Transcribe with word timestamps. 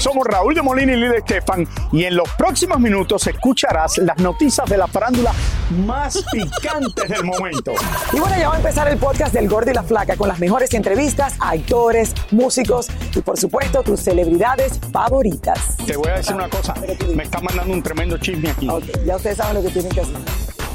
Somos 0.00 0.26
Raúl 0.26 0.54
de 0.54 0.62
Molina 0.62 0.94
y 0.94 0.96
Lidia 0.96 1.18
Estefan 1.18 1.68
y 1.92 2.04
en 2.04 2.16
los 2.16 2.26
próximos 2.30 2.80
minutos 2.80 3.26
escucharás 3.26 3.98
las 3.98 4.16
noticias 4.16 4.66
de 4.66 4.78
la 4.78 4.86
farándula 4.86 5.30
más 5.84 6.24
picantes 6.32 7.06
del 7.06 7.22
momento. 7.22 7.72
Y 8.14 8.18
bueno, 8.18 8.34
ya 8.38 8.48
va 8.48 8.54
a 8.54 8.56
empezar 8.56 8.88
el 8.88 8.96
podcast 8.96 9.34
del 9.34 9.46
Gordo 9.46 9.70
y 9.70 9.74
la 9.74 9.82
Flaca 9.82 10.16
con 10.16 10.28
las 10.28 10.38
mejores 10.38 10.72
entrevistas 10.72 11.34
a 11.38 11.50
actores, 11.50 12.14
músicos 12.30 12.88
y 13.14 13.20
por 13.20 13.38
supuesto 13.38 13.82
tus 13.82 14.00
celebridades 14.00 14.80
favoritas. 14.90 15.76
Te 15.86 15.98
voy 15.98 16.08
a 16.08 16.14
decir 16.14 16.34
una 16.34 16.48
cosa, 16.48 16.72
me 17.14 17.24
está 17.24 17.38
mandando 17.40 17.74
un 17.74 17.82
tremendo 17.82 18.16
chisme 18.16 18.48
aquí. 18.48 18.68
ya 19.04 19.16
ustedes 19.16 19.36
saben 19.36 19.56
lo 19.56 19.62
que 19.62 19.68
tienen 19.68 19.92
que 19.92 20.00
hacer. 20.00 20.16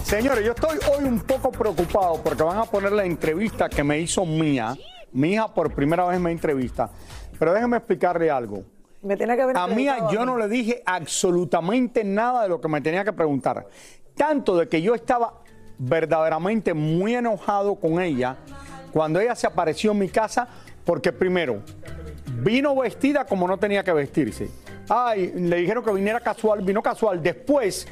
Señores, 0.04 0.46
yo 0.46 0.52
estoy 0.52 0.78
hoy 0.96 1.06
un 1.06 1.20
poco 1.22 1.52
preocupado 1.52 2.22
porque 2.24 2.44
van 2.44 2.60
a 2.60 2.66
poner 2.66 2.92
la 2.92 3.06
entrevista 3.06 3.70
que 3.70 3.84
me 3.84 4.00
hizo 4.00 4.24
mía. 4.24 4.76
Mi 5.14 5.34
hija 5.34 5.52
por 5.52 5.74
primera 5.74 6.06
vez 6.06 6.20
me 6.20 6.32
entrevista. 6.32 6.92
Pero 7.40 7.54
déjenme 7.56 7.78
explicarle 7.78 8.30
algo. 8.30 8.75
Me 9.06 9.16
tenía 9.16 9.36
que 9.36 9.44
haber 9.44 9.58
a 9.58 9.68
mí 9.68 9.88
yo 10.12 10.26
no 10.26 10.36
le 10.36 10.48
dije 10.48 10.82
absolutamente 10.84 12.04
nada 12.04 12.42
de 12.42 12.50
lo 12.50 12.60
que 12.60 12.68
me 12.68 12.82
tenía 12.82 13.04
que 13.04 13.14
preguntar. 13.14 13.68
Tanto 14.16 14.58
de 14.58 14.68
que 14.68 14.82
yo 14.82 14.96
estaba 14.96 15.42
verdaderamente 15.78 16.74
muy 16.74 17.14
enojado 17.14 17.76
con 17.76 18.02
ella 18.02 18.38
cuando 18.92 19.20
ella 19.20 19.36
se 19.36 19.46
apareció 19.46 19.92
en 19.92 20.00
mi 20.00 20.10
casa 20.10 20.48
porque 20.84 21.12
primero 21.14 21.62
vino 22.40 22.76
vestida 22.76 23.26
como 23.26 23.48
no 23.48 23.60
tenía 23.60 23.84
que 23.84 23.94
vestirse. 23.94 24.50
Ay, 24.90 25.32
le 25.36 25.58
dijeron 25.58 25.84
que 25.84 25.92
viniera 25.92 26.20
casual, 26.20 26.62
vino 26.62 26.82
casual. 26.82 27.22
Después 27.22 27.88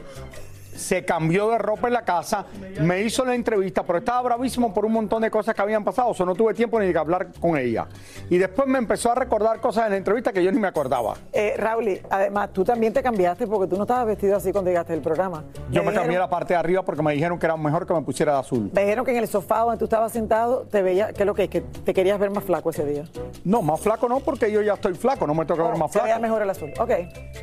se 0.75 1.05
cambió 1.05 1.49
de 1.49 1.57
ropa 1.57 1.87
en 1.87 1.93
la 1.93 2.03
casa, 2.03 2.45
me 2.81 3.01
hizo 3.01 3.25
la 3.25 3.35
entrevista, 3.35 3.83
pero 3.83 3.99
estaba 3.99 4.21
bravísimo 4.21 4.73
por 4.73 4.85
un 4.85 4.93
montón 4.93 5.21
de 5.21 5.31
cosas 5.31 5.55
que 5.55 5.61
habían 5.61 5.83
pasado, 5.83 6.09
o 6.09 6.13
sea, 6.13 6.25
no 6.25 6.35
tuve 6.35 6.53
tiempo 6.53 6.79
ni 6.79 6.91
de 6.91 6.99
hablar 6.99 7.27
con 7.39 7.57
ella. 7.57 7.87
Y 8.29 8.37
después 8.37 8.67
me 8.67 8.77
empezó 8.77 9.11
a 9.11 9.15
recordar 9.15 9.59
cosas 9.59 9.85
en 9.85 9.91
la 9.91 9.97
entrevista 9.97 10.31
que 10.31 10.43
yo 10.43 10.51
ni 10.51 10.59
me 10.59 10.67
acordaba. 10.67 11.15
Eh, 11.31 11.55
Raúl, 11.57 11.99
además, 12.09 12.51
tú 12.53 12.63
también 12.63 12.93
te 12.93 13.01
cambiaste 13.01 13.47
porque 13.47 13.67
tú 13.67 13.77
no 13.77 13.83
estabas 13.83 14.05
vestido 14.05 14.35
así 14.35 14.51
cuando 14.51 14.69
llegaste 14.71 14.93
al 14.93 15.01
programa. 15.01 15.43
Yo 15.69 15.83
me, 15.83 15.93
cambié 15.93 16.17
la 16.17 16.29
parte 16.29 16.53
de 16.53 16.59
arriba 16.59 16.83
porque 16.83 17.01
me 17.01 17.13
dijeron 17.13 17.39
que 17.39 17.45
era 17.45 17.57
mejor 17.57 17.85
que 17.85 17.93
me 17.93 18.01
pusiera 18.01 18.33
de 18.33 18.39
azul. 18.39 18.69
Me 18.73 18.81
dijeron 18.81 19.05
que 19.05 19.11
en 19.11 19.17
el 19.17 19.27
sofá 19.27 19.59
donde 19.59 19.77
tú 19.77 19.85
estabas 19.85 20.11
sentado 20.11 20.61
te 20.69 20.81
veía, 20.81 21.13
¿qué 21.13 21.23
es 21.23 21.25
lo 21.25 21.33
que 21.33 21.43
es? 21.43 21.49
Que 21.49 21.61
te 21.61 21.93
querías 21.93 22.19
ver 22.19 22.29
más 22.29 22.43
flaco 22.43 22.69
ese 22.69 22.85
día. 22.85 23.03
No, 23.43 23.61
más 23.61 23.79
flaco 23.79 24.07
no, 24.07 24.19
porque 24.19 24.51
yo 24.51 24.61
ya 24.61 24.73
estoy 24.73 24.93
flaco, 24.93 25.27
no 25.27 25.33
me 25.33 25.45
toca 25.45 25.63
ver 25.63 25.73
oh, 25.73 25.77
más 25.77 25.91
flaco. 25.91 26.05
Te 26.05 26.13
veía 26.13 26.19
mejor 26.19 26.41
el 26.41 26.49
azul, 26.49 26.73
ok. 26.79 26.91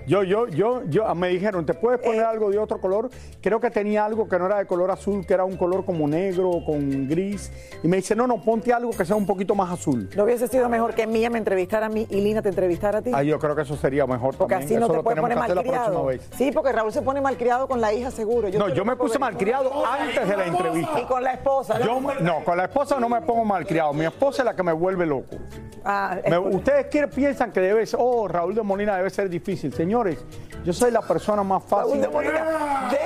Yo, 0.06 0.22
yo, 0.22 0.48
yo, 0.48 0.82
yo, 0.84 1.14
me 1.14 1.28
dijeron, 1.28 1.64
¿te 1.66 1.74
puedes 1.74 2.00
poner 2.00 2.22
eh, 2.22 2.26
algo 2.26 2.50
de 2.50 2.58
otro 2.58 2.80
color? 2.80 3.10
Creo 3.42 3.58
que 3.58 3.70
tenía 3.70 4.04
algo 4.04 4.28
que 4.28 4.38
no 4.38 4.46
era 4.46 4.58
de 4.58 4.66
color 4.66 4.90
azul, 4.90 5.24
que 5.26 5.32
era 5.32 5.44
un 5.44 5.56
color 5.56 5.84
como 5.84 6.06
negro, 6.06 6.62
con 6.64 7.08
gris. 7.08 7.50
Y 7.82 7.88
me 7.88 7.96
dice, 7.96 8.14
no, 8.14 8.26
no, 8.26 8.42
ponte 8.42 8.72
algo 8.72 8.90
que 8.90 9.04
sea 9.04 9.16
un 9.16 9.26
poquito 9.26 9.54
más 9.54 9.70
azul. 9.72 10.10
¿No 10.14 10.24
hubiese 10.24 10.46
sido 10.46 10.68
mejor 10.68 10.94
que 10.94 11.06
Mía 11.06 11.30
me 11.30 11.38
entrevistara 11.38 11.86
a 11.86 11.88
mí 11.88 12.06
y 12.10 12.20
Lina 12.20 12.42
te 12.42 12.50
entrevistara 12.50 12.98
a 12.98 13.02
ti? 13.02 13.10
Ah, 13.14 13.22
yo 13.22 13.38
creo 13.38 13.56
que 13.56 13.62
eso 13.62 13.76
sería 13.76 14.06
mejor 14.06 14.36
porque 14.36 14.54
así 14.54 14.76
no 14.76 14.88
te 14.88 15.02
puedes 15.02 15.20
poner 15.20 15.38
malcriado. 15.38 16.10
Sí, 16.36 16.50
porque 16.52 16.72
Raúl 16.72 16.92
se 16.92 17.02
pone 17.02 17.20
malcriado 17.20 17.66
con 17.66 17.80
la 17.80 17.92
hija 17.92 18.10
seguro. 18.10 18.48
no, 18.50 18.68
yo 18.68 18.84
me 18.84 18.96
puse 18.96 19.18
malcriado 19.18 19.86
antes 19.86 20.28
de 20.28 20.36
la 20.36 20.46
entrevista. 20.46 21.00
Y 21.00 21.04
con 21.04 21.22
la 21.22 21.32
esposa. 21.32 21.78
no, 22.20 22.44
con 22.44 22.56
la 22.56 22.64
esposa 22.64 23.00
no 23.00 23.08
me 23.08 23.22
pongo 23.22 23.44
malcriado. 23.44 23.92
Mi 23.94 24.04
esposa 24.04 24.42
es 24.42 24.46
la 24.46 24.54
que 24.54 24.62
me 24.62 24.72
vuelve 24.72 25.06
loco. 25.06 25.36
Ah, 25.84 26.18
ustedes 26.50 26.86
piensan 27.08 27.52
que 27.52 27.60
debe 27.60 27.86
ser, 27.86 27.98
oh, 28.02 28.28
Raúl 28.28 28.54
de 28.54 28.62
Molina 28.62 28.96
debe 28.96 29.08
ser 29.08 29.28
difícil. 29.30 29.72
Señores, 29.72 30.18
yo 30.64 30.72
soy 30.72 30.90
la 30.90 31.00
persona 31.00 31.42
más 31.42 31.62
fácil. 31.64 31.92
Raúl 31.92 32.00
de 32.02 32.08
Molina 32.08 32.44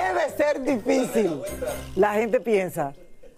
debe 0.07 0.29
ser 0.37 0.61
difícil. 0.61 1.41
La 1.95 2.13
gente 2.13 2.39
piensa. 2.39 2.93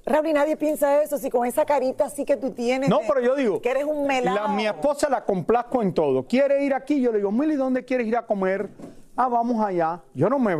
Raúl, 0.05 0.27
y 0.27 0.33
nadie 0.33 0.55
piensa 0.55 1.01
eso, 1.01 1.17
si 1.17 1.29
con 1.29 1.45
esa 1.45 1.65
carita 1.65 2.05
así 2.05 2.23
que 2.23 2.37
tú 2.37 2.51
tienes. 2.51 2.89
No, 2.89 2.99
pero 3.05 3.19
yo 3.19 3.35
digo. 3.35 3.61
Que 3.61 3.71
eres 3.71 3.83
un 3.83 4.07
melado. 4.07 4.37
La, 4.37 4.47
mi 4.47 4.65
esposa 4.65 5.09
la 5.09 5.25
complazco 5.25 5.81
en 5.81 5.93
todo. 5.93 6.23
¿Quiere 6.25 6.63
ir 6.63 6.73
aquí? 6.73 7.01
Yo 7.01 7.11
le 7.11 7.17
digo, 7.17 7.31
Mili, 7.31 7.55
¿dónde 7.55 7.83
quieres 7.83 8.07
ir 8.07 8.15
a 8.15 8.25
comer? 8.25 8.69
Ah, 9.17 9.27
vamos 9.27 9.63
allá. 9.63 10.01
Yo 10.13 10.29
no 10.29 10.39
me. 10.39 10.55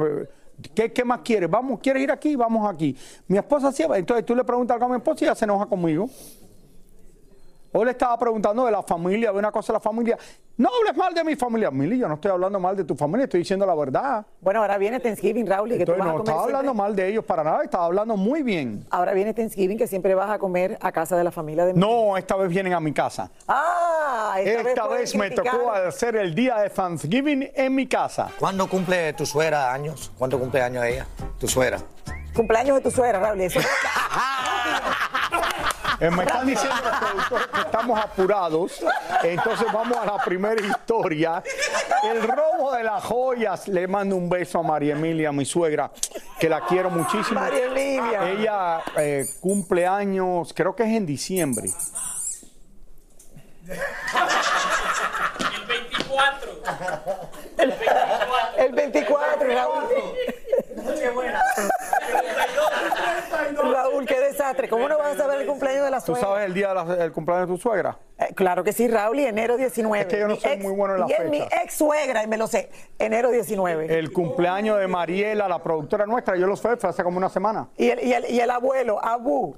¿Qué, 0.76 0.92
qué 0.92 1.06
más 1.06 1.22
quieres? 1.22 1.50
Vamos, 1.50 1.80
¿quieres 1.80 2.04
ir 2.04 2.12
aquí? 2.12 2.36
Vamos 2.36 2.70
aquí. 2.70 2.98
Mi 3.28 3.38
esposa 3.38 3.72
sí. 3.72 3.84
Entonces 3.84 4.26
tú 4.26 4.36
le 4.36 4.44
preguntas 4.44 4.74
algo 4.76 4.88
a 4.88 4.90
mi 4.90 4.96
esposa 4.98 5.24
y 5.24 5.28
ella 5.28 5.36
se 5.36 5.46
enoja 5.46 5.66
conmigo. 5.66 6.10
Hoy 7.72 7.86
le 7.86 7.92
estaba 7.92 8.18
preguntando 8.18 8.66
de 8.66 8.72
la 8.72 8.84
familia, 8.84 9.32
de 9.32 9.38
una 9.38 9.52
cosa 9.52 9.72
de 9.72 9.78
la 9.78 9.80
familia. 9.80 10.18
No 10.58 10.70
hables 10.76 10.98
mal 10.98 11.14
de 11.14 11.24
mi 11.24 11.36
familia. 11.36 11.70
Mili, 11.70 12.00
yo 12.00 12.08
no 12.08 12.16
estoy 12.16 12.32
hablando 12.32 12.60
mal 12.60 12.76
de 12.76 12.84
tu 12.84 12.96
familia, 12.96 13.26
estoy 13.26 13.42
diciendo 13.42 13.64
la 13.64 13.76
verdad. 13.76 14.26
Bueno, 14.42 14.62
ahora 14.62 14.80
viene 14.80 15.00
Thanksgiving, 15.00 15.46
Raúl, 15.46 15.72
y 15.74 15.78
que 15.78 15.86
tú 15.86 15.92
vas 15.92 16.00
no 16.00 16.06
a 16.06 16.12
comer 16.14 16.24
estaba 16.26 16.44
hablando 16.46 16.74
mal 16.74 16.96
de 16.96 17.10
ellos 17.10 17.24
para 17.26 17.44
nada, 17.44 17.64
estaba 17.64 17.86
hablando 17.86 18.18
muy 18.18 18.42
bien. 18.42 18.84
Ahora 18.90 19.14
viene 19.14 19.36
Thanksgiving, 19.36 19.78
que 19.78 19.86
siempre 19.86 20.16
vas 20.16 20.32
a 20.32 20.40
comer 20.40 20.76
a 20.82 20.92
casa 20.92 21.16
de 21.16 21.24
la 21.24 21.30
familia 21.30 21.64
de 21.64 21.76
mi 21.76 21.80
No, 21.80 22.18
esta 22.18 22.36
vez 22.36 22.50
vienen 22.50 22.74
a 22.74 22.80
mi 22.80 22.92
casa. 22.92 23.30
Ah, 23.48 24.38
esta, 24.40 24.70
esta 24.70 24.88
vez, 24.88 25.16
me 25.16 25.30
tocó 25.30 25.72
hacer 25.72 26.16
el 26.16 26.34
día 26.34 26.58
de 26.58 26.72
Thanksgiving 26.72 27.52
en 27.54 27.76
mi 27.76 27.86
casa. 27.86 28.32
¿Cuándo 28.40 28.68
cumple 28.68 29.14
tu 29.14 29.28
suegra 29.28 29.72
años? 29.72 30.12
¿Cuánto 30.18 30.40
cumple 30.40 30.64
años 30.64 30.84
ella? 30.86 31.06
Tu 31.38 31.48
suegra. 31.48 31.78
Cumpleaños 32.34 32.78
de 32.78 32.82
tu 32.82 32.90
suegra, 32.90 33.20
Raúl. 33.20 33.42
Eso 33.42 33.60
Eh, 36.00 36.12
me 36.12 36.24
están 36.24 36.46
diciendo 36.46 36.76
que 37.54 37.62
estamos 37.62 38.00
apurados, 38.00 38.86
entonces 39.24 39.66
vamos 39.74 39.98
a 39.98 40.06
la 40.06 40.18
primera 40.24 40.62
historia. 40.62 41.42
El 42.04 42.22
robo 42.22 42.72
de 42.72 42.84
las 42.84 43.04
joyas. 43.04 43.68
Le 43.68 43.88
mando 43.88 44.16
un 44.16 44.30
beso 44.30 44.60
a 44.60 44.64
María 44.64 44.94
Emilia, 44.94 45.32
mi 45.32 45.46
suegra, 45.46 45.92
que 46.40 46.50
la 46.50 46.62
quiero 46.62 46.92
muchísimo. 46.92 47.40
María 47.40 47.66
Emilia. 47.66 48.30
Ella 48.30 48.82
eh, 48.98 49.26
cumple 49.40 49.88
años, 49.88 50.54
creo 50.56 50.76
que 50.76 50.84
es 50.84 50.90
en 50.90 51.06
diciembre. 51.06 51.70
El 53.68 53.78
24. 55.68 56.52
El 57.58 57.72
24, 57.72 58.64
el 58.66 58.72
24 58.72 59.48
Raúl. 59.48 59.84
Qué 61.00 61.10
buena. 61.10 61.44
Raúl, 63.74 64.06
qué 64.06 64.20
desastre. 64.20 64.68
¿Cómo 64.70 64.88
no 64.88 64.98
vas 64.98 65.16
a 65.16 65.18
saber 65.18 65.42
el 65.42 65.48
cumpleaños 65.48 65.86
de 65.86 65.92
la 65.92 66.00
suegra? 66.00 66.22
¿Tú 66.22 66.28
sabes 66.28 66.46
el 66.46 66.54
día 66.54 66.74
del 66.74 67.12
cumpleaños 67.12 67.48
de 67.48 67.56
tu 67.56 67.62
suegra? 67.62 67.98
Eh, 68.18 68.34
claro 68.36 68.64
que 68.64 68.74
sí, 68.74 68.88
Raúl, 68.88 69.20
y 69.20 69.26
enero 69.26 69.58
19. 69.58 70.02
Es 70.02 70.08
que 70.08 70.20
yo 70.20 70.28
no 70.28 70.36
soy 70.36 70.58
muy 70.58 70.74
bueno 70.74 70.96
en 70.96 71.02
la 71.02 71.08
y 71.10 71.14
es 71.14 71.30
mi 71.30 71.40
ex 71.40 71.74
suegra, 71.74 72.24
y 72.24 72.28
me 72.28 72.38
lo 72.38 72.48
sé, 72.48 72.70
enero 73.00 73.32
19. 73.32 73.98
El 73.98 74.12
cumpleaños 74.12 74.80
de 74.80 74.88
Mariela, 74.88 75.48
la 75.48 75.62
productora 75.62 76.06
nuestra, 76.06 76.36
yo 76.36 76.48
lo 76.48 76.56
sé, 76.56 76.70
hace 76.82 77.04
como 77.04 77.18
una 77.18 77.30
semana. 77.30 77.70
Y 77.78 77.90
el, 77.90 78.04
y 78.04 78.14
el, 78.14 78.30
y 78.30 78.40
el 78.40 78.50
abuelo, 78.50 79.04
Abu, 79.04 79.56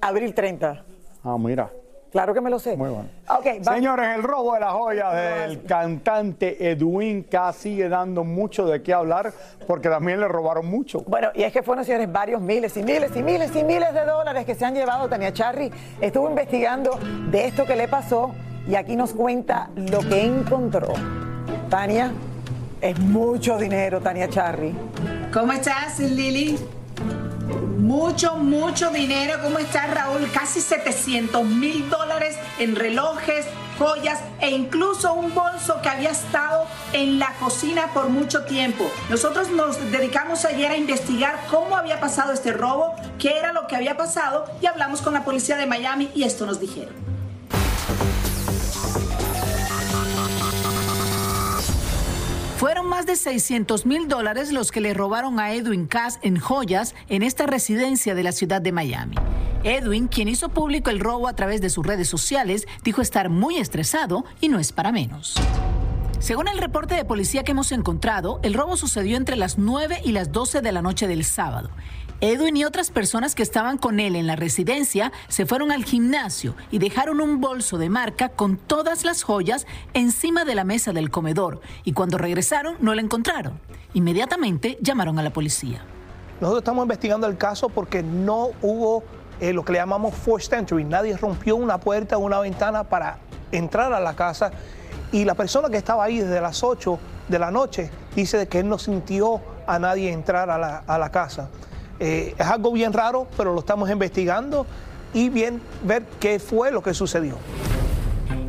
abril 0.00 0.34
30. 0.34 0.84
Ah, 1.24 1.36
mira. 1.38 1.70
Claro 2.12 2.34
que 2.34 2.40
me 2.42 2.50
lo 2.50 2.58
sé. 2.58 2.76
Muy 2.76 2.90
bueno. 2.90 3.08
Ok, 3.28 3.46
va- 3.66 3.74
Señores, 3.74 4.06
el 4.16 4.22
robo 4.22 4.52
de 4.54 4.60
las 4.60 4.72
joyas 4.72 5.14
del 5.14 5.64
cantante 5.64 6.70
Edwin 6.70 7.22
K 7.22 7.52
sigue 7.54 7.88
dando 7.88 8.22
mucho 8.22 8.66
de 8.66 8.82
qué 8.82 8.92
hablar 8.92 9.32
porque 9.66 9.88
también 9.88 10.20
le 10.20 10.28
robaron 10.28 10.66
mucho. 10.66 11.00
Bueno, 11.06 11.28
y 11.34 11.42
es 11.42 11.52
que 11.54 11.62
fueron, 11.62 11.84
señores, 11.86 12.12
varios 12.12 12.40
miles 12.42 12.76
y 12.76 12.82
miles 12.82 13.16
y 13.16 13.22
miles 13.22 13.56
y 13.56 13.64
miles 13.64 13.94
de 13.94 14.04
dólares 14.04 14.44
que 14.44 14.54
se 14.54 14.64
han 14.66 14.74
llevado. 14.74 15.08
Tania 15.08 15.32
Charry 15.32 15.72
estuvo 16.02 16.28
investigando 16.28 16.98
de 17.30 17.46
esto 17.46 17.64
que 17.64 17.76
le 17.76 17.88
pasó 17.88 18.32
y 18.68 18.74
aquí 18.74 18.94
nos 18.94 19.14
cuenta 19.14 19.70
lo 19.74 20.00
que 20.00 20.22
encontró. 20.22 20.92
Tania, 21.70 22.12
es 22.82 22.98
mucho 23.00 23.56
dinero, 23.56 24.00
Tania 24.02 24.28
Charry. 24.28 24.74
¿Cómo 25.32 25.52
estás, 25.54 25.98
Lili? 25.98 26.58
Mucho, 27.82 28.36
mucho 28.36 28.90
dinero. 28.90 29.40
¿Cómo 29.42 29.58
estás, 29.58 29.92
Raúl? 29.92 30.30
Casi 30.30 30.60
700 30.60 31.44
mil 31.44 31.90
dólares 31.90 32.36
en 32.60 32.76
relojes, 32.76 33.44
joyas 33.76 34.20
e 34.40 34.50
incluso 34.50 35.12
un 35.14 35.34
bolso 35.34 35.82
que 35.82 35.88
había 35.88 36.10
estado 36.10 36.68
en 36.92 37.18
la 37.18 37.34
cocina 37.40 37.88
por 37.92 38.08
mucho 38.08 38.44
tiempo. 38.44 38.88
Nosotros 39.10 39.50
nos 39.50 39.90
dedicamos 39.90 40.44
ayer 40.44 40.70
a 40.70 40.76
investigar 40.76 41.40
cómo 41.50 41.76
había 41.76 41.98
pasado 41.98 42.32
este 42.32 42.52
robo, 42.52 42.94
qué 43.18 43.36
era 43.36 43.52
lo 43.52 43.66
que 43.66 43.74
había 43.74 43.96
pasado 43.96 44.44
y 44.60 44.66
hablamos 44.66 45.02
con 45.02 45.14
la 45.14 45.24
policía 45.24 45.56
de 45.56 45.66
Miami 45.66 46.08
y 46.14 46.22
esto 46.22 46.46
nos 46.46 46.60
dijeron. 46.60 47.11
Fueron 52.62 52.88
más 52.88 53.06
de 53.06 53.16
600 53.16 53.86
mil 53.86 54.06
dólares 54.06 54.52
los 54.52 54.70
que 54.70 54.80
le 54.80 54.94
robaron 54.94 55.40
a 55.40 55.52
Edwin 55.52 55.88
Cass 55.88 56.20
en 56.22 56.38
joyas 56.38 56.94
en 57.08 57.24
esta 57.24 57.44
residencia 57.44 58.14
de 58.14 58.22
la 58.22 58.30
ciudad 58.30 58.62
de 58.62 58.70
Miami. 58.70 59.16
Edwin, 59.64 60.06
quien 60.06 60.28
hizo 60.28 60.48
público 60.48 60.88
el 60.88 61.00
robo 61.00 61.26
a 61.26 61.34
través 61.34 61.60
de 61.60 61.70
sus 61.70 61.84
redes 61.84 62.06
sociales, 62.06 62.68
dijo 62.84 63.02
estar 63.02 63.30
muy 63.30 63.56
estresado 63.56 64.24
y 64.40 64.48
no 64.48 64.60
es 64.60 64.70
para 64.70 64.92
menos. 64.92 65.34
Según 66.20 66.46
el 66.46 66.58
reporte 66.58 66.94
de 66.94 67.04
policía 67.04 67.42
que 67.42 67.50
hemos 67.50 67.72
encontrado, 67.72 68.38
el 68.44 68.54
robo 68.54 68.76
sucedió 68.76 69.16
entre 69.16 69.34
las 69.34 69.58
9 69.58 70.00
y 70.04 70.12
las 70.12 70.30
12 70.30 70.60
de 70.60 70.70
la 70.70 70.82
noche 70.82 71.08
del 71.08 71.24
sábado. 71.24 71.68
Edwin 72.24 72.56
y 72.56 72.64
otras 72.64 72.92
personas 72.92 73.34
que 73.34 73.42
estaban 73.42 73.78
con 73.78 73.98
él 73.98 74.14
en 74.14 74.28
la 74.28 74.36
residencia 74.36 75.10
se 75.26 75.44
fueron 75.44 75.72
al 75.72 75.84
gimnasio 75.84 76.54
y 76.70 76.78
dejaron 76.78 77.20
un 77.20 77.40
bolso 77.40 77.78
de 77.78 77.88
marca 77.88 78.28
con 78.28 78.58
todas 78.58 79.04
las 79.04 79.24
joyas 79.24 79.66
encima 79.92 80.44
de 80.44 80.54
la 80.54 80.62
mesa 80.62 80.92
del 80.92 81.10
comedor 81.10 81.60
y 81.82 81.94
cuando 81.94 82.18
regresaron 82.18 82.76
no 82.78 82.94
la 82.94 83.02
encontraron. 83.02 83.58
Inmediatamente 83.92 84.78
llamaron 84.80 85.18
a 85.18 85.24
la 85.24 85.32
policía. 85.32 85.82
Nosotros 86.40 86.60
estamos 86.60 86.84
investigando 86.84 87.26
el 87.26 87.36
caso 87.36 87.68
porque 87.68 88.04
no 88.04 88.50
hubo 88.62 89.02
eh, 89.40 89.52
lo 89.52 89.64
que 89.64 89.72
le 89.72 89.80
llamamos 89.80 90.14
forced 90.14 90.56
entry. 90.56 90.84
Nadie 90.84 91.16
rompió 91.16 91.56
una 91.56 91.78
puerta 91.78 92.18
o 92.18 92.20
una 92.20 92.38
ventana 92.38 92.84
para 92.84 93.18
entrar 93.50 93.92
a 93.92 93.98
la 93.98 94.14
casa. 94.14 94.52
Y 95.10 95.24
la 95.24 95.34
persona 95.34 95.70
que 95.70 95.76
estaba 95.76 96.04
ahí 96.04 96.20
desde 96.20 96.40
las 96.40 96.62
8 96.62 97.00
de 97.26 97.38
la 97.40 97.50
noche 97.50 97.90
dice 98.14 98.46
que 98.46 98.60
él 98.60 98.68
no 98.68 98.78
sintió 98.78 99.40
a 99.66 99.80
nadie 99.80 100.12
entrar 100.12 100.48
a 100.50 100.98
la 100.98 101.10
casa. 101.10 101.50
Eh, 102.04 102.34
es 102.36 102.46
algo 102.48 102.72
bien 102.72 102.92
raro, 102.92 103.28
pero 103.36 103.54
lo 103.54 103.60
estamos 103.60 103.88
investigando 103.88 104.66
y 105.14 105.28
bien 105.28 105.62
ver 105.84 106.04
qué 106.18 106.40
fue 106.40 106.72
lo 106.72 106.82
que 106.82 106.94
sucedió. 106.94 107.36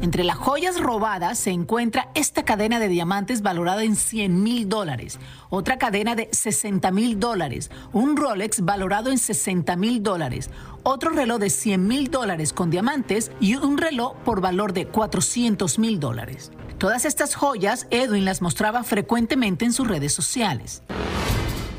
Entre 0.01 0.23
las 0.23 0.37
joyas 0.37 0.81
robadas 0.81 1.37
se 1.37 1.51
encuentra 1.51 2.09
esta 2.15 2.43
cadena 2.43 2.79
de 2.79 2.87
diamantes 2.87 3.43
valorada 3.43 3.83
en 3.83 3.95
100 3.95 4.41
mil 4.41 4.67
dólares, 4.67 5.19
otra 5.51 5.77
cadena 5.77 6.15
de 6.15 6.29
60 6.31 6.89
mil 6.89 7.19
dólares, 7.19 7.69
un 7.91 8.17
Rolex 8.17 8.61
valorado 8.61 9.11
en 9.11 9.19
60 9.19 9.75
mil 9.75 10.01
dólares, 10.01 10.49
otro 10.81 11.11
reloj 11.11 11.37
de 11.37 11.51
100 11.51 11.87
mil 11.87 12.09
dólares 12.09 12.53
con 12.53 12.71
diamantes 12.71 13.31
y 13.39 13.53
un 13.53 13.77
reloj 13.77 14.15
por 14.25 14.41
valor 14.41 14.73
de 14.73 14.87
400 14.87 15.77
mil 15.77 15.99
dólares. 15.99 16.51
Todas 16.79 17.05
estas 17.05 17.35
joyas 17.35 17.85
Edwin 17.91 18.25
las 18.25 18.41
mostraba 18.41 18.83
frecuentemente 18.83 19.63
en 19.63 19.73
sus 19.73 19.87
redes 19.87 20.11
sociales. 20.11 20.81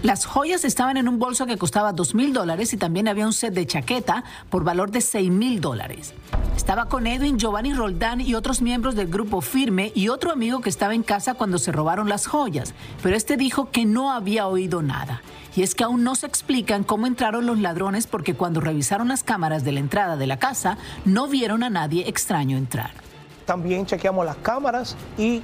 Las 0.04 0.26
joyas 0.26 0.66
estaban 0.66 0.98
en 0.98 1.08
un 1.08 1.18
bolso 1.18 1.46
que 1.46 1.56
costaba 1.56 1.94
2 1.94 2.14
mil 2.14 2.34
dólares 2.34 2.74
y 2.74 2.76
también 2.76 3.08
había 3.08 3.24
un 3.24 3.32
set 3.32 3.54
de 3.54 3.66
chaqueta 3.66 4.22
por 4.50 4.62
valor 4.62 4.90
de 4.90 5.00
6 5.00 5.30
mil 5.30 5.62
dólares. 5.62 6.12
Estaba 6.54 6.90
con 6.90 7.06
Edwin, 7.06 7.38
Giovanni 7.38 7.72
Roldán 7.72 8.20
y 8.20 8.34
otros 8.34 8.60
miembros 8.60 8.96
del 8.96 9.06
grupo 9.06 9.40
Firme 9.40 9.92
y 9.94 10.08
otro 10.08 10.30
amigo 10.30 10.60
que 10.60 10.68
estaba 10.68 10.94
en 10.94 11.04
casa 11.04 11.32
cuando 11.32 11.56
se 11.56 11.72
robaron 11.72 12.10
las 12.10 12.26
joyas, 12.26 12.74
pero 13.02 13.16
este 13.16 13.38
dijo 13.38 13.70
que 13.70 13.86
no 13.86 14.12
había 14.12 14.46
oído 14.46 14.82
nada. 14.82 15.22
Y 15.56 15.62
es 15.62 15.74
que 15.74 15.84
aún 15.84 16.04
no 16.04 16.16
se 16.16 16.26
explican 16.26 16.84
cómo 16.84 17.06
entraron 17.06 17.46
los 17.46 17.58
ladrones 17.58 18.06
porque 18.06 18.34
cuando 18.34 18.60
revisaron 18.60 19.08
las 19.08 19.24
cámaras 19.24 19.64
de 19.64 19.72
la 19.72 19.80
entrada 19.80 20.18
de 20.18 20.26
la 20.26 20.38
casa 20.38 20.76
no 21.06 21.28
vieron 21.28 21.62
a 21.62 21.70
nadie 21.70 22.10
extraño 22.10 22.58
entrar. 22.58 23.03
También 23.44 23.84
chequeamos 23.86 24.24
las 24.24 24.36
cámaras 24.36 24.96
y 25.18 25.40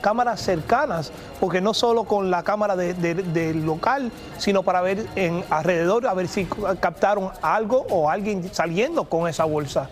cámaras 0.00 0.40
cercanas, 0.40 1.12
porque 1.40 1.60
no 1.60 1.74
solo 1.74 2.04
con 2.04 2.30
la 2.30 2.42
cámara 2.42 2.76
de- 2.76 2.94
de- 2.94 3.14
del 3.14 3.66
local, 3.66 4.12
sino 4.38 4.62
para 4.62 4.80
ver 4.80 5.06
en 5.16 5.44
alrededor, 5.50 6.06
a 6.06 6.14
ver 6.14 6.28
si 6.28 6.46
captaron 6.80 7.30
algo 7.42 7.86
o 7.90 8.08
alguien 8.10 8.48
saliendo 8.52 9.04
con 9.04 9.28
esa 9.28 9.44
bolsa. 9.44 9.88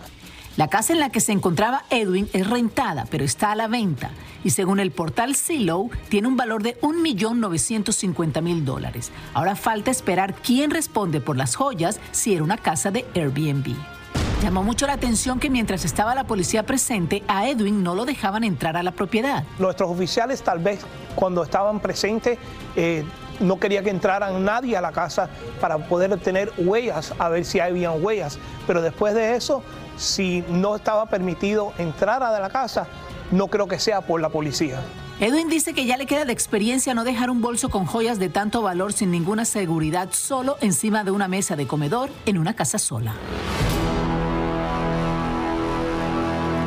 La 0.55 0.67
casa 0.67 0.93
en 0.93 0.99
la 0.99 1.09
que 1.09 1.19
se 1.19 1.31
encontraba 1.31 1.83
Edwin 1.89 2.29
es 2.31 2.47
rentada, 2.47 3.05
pero 3.09 3.23
está 3.25 3.51
a 3.51 3.55
la 3.55 3.67
venta. 3.67 4.11
Y 4.43 4.51
según 4.51 4.79
el 4.79 4.91
portal 4.91 5.35
Zillow, 5.35 5.89
tiene 6.09 6.27
un 6.27 6.37
valor 6.37 6.61
de 6.61 6.77
1.950.000 6.81 8.63
dólares. 8.63 9.11
Ahora 9.33 9.55
falta 9.55 9.89
esperar 9.89 10.35
quién 10.35 10.69
responde 10.69 11.21
por 11.21 11.37
las 11.37 11.55
joyas 11.55 11.99
si 12.11 12.35
era 12.35 12.43
una 12.43 12.57
casa 12.57 12.91
de 12.91 13.03
Airbnb. 13.15 13.75
Llamó 14.43 14.61
mucho 14.61 14.85
la 14.87 14.93
atención 14.93 15.39
que 15.39 15.49
mientras 15.49 15.85
estaba 15.85 16.13
la 16.13 16.25
policía 16.25 16.63
presente, 16.63 17.23
a 17.29 17.47
Edwin 17.47 17.81
no 17.81 17.95
lo 17.95 18.03
dejaban 18.03 18.43
entrar 18.43 18.75
a 18.75 18.83
la 18.83 18.91
propiedad. 18.91 19.45
Nuestros 19.57 19.89
oficiales 19.89 20.41
tal 20.41 20.59
vez 20.59 20.81
cuando 21.15 21.43
estaban 21.43 21.79
presentes 21.79 22.37
eh, 22.75 23.05
no 23.39 23.57
quería 23.57 23.83
que 23.83 23.89
entraran 23.89 24.43
nadie 24.43 24.75
a 24.75 24.81
la 24.81 24.91
casa 24.91 25.29
para 25.61 25.77
poder 25.77 26.11
obtener 26.11 26.51
huellas, 26.57 27.13
a 27.19 27.29
ver 27.29 27.45
si 27.45 27.61
habían 27.61 28.03
huellas. 28.03 28.37
Pero 28.67 28.81
después 28.81 29.13
de 29.13 29.37
eso, 29.37 29.63
si 29.95 30.43
no 30.49 30.75
estaba 30.75 31.05
permitido 31.05 31.71
entrar 31.77 32.21
a 32.21 32.37
la 32.37 32.49
casa, 32.49 32.87
no 33.31 33.47
creo 33.47 33.69
que 33.69 33.79
sea 33.79 34.01
por 34.01 34.19
la 34.19 34.27
policía. 34.27 34.81
Edwin 35.21 35.47
dice 35.47 35.73
que 35.73 35.85
ya 35.85 35.95
le 35.95 36.05
queda 36.05 36.25
de 36.25 36.33
experiencia 36.33 36.93
no 36.93 37.05
dejar 37.05 37.29
un 37.29 37.39
bolso 37.39 37.69
con 37.69 37.85
joyas 37.85 38.19
de 38.19 38.27
tanto 38.27 38.61
valor 38.61 38.91
sin 38.91 39.09
ninguna 39.09 39.45
seguridad 39.45 40.09
solo 40.11 40.57
encima 40.59 41.05
de 41.05 41.11
una 41.11 41.29
mesa 41.29 41.55
de 41.55 41.65
comedor 41.65 42.09
en 42.25 42.37
una 42.37 42.57
casa 42.57 42.77
sola. 42.77 43.13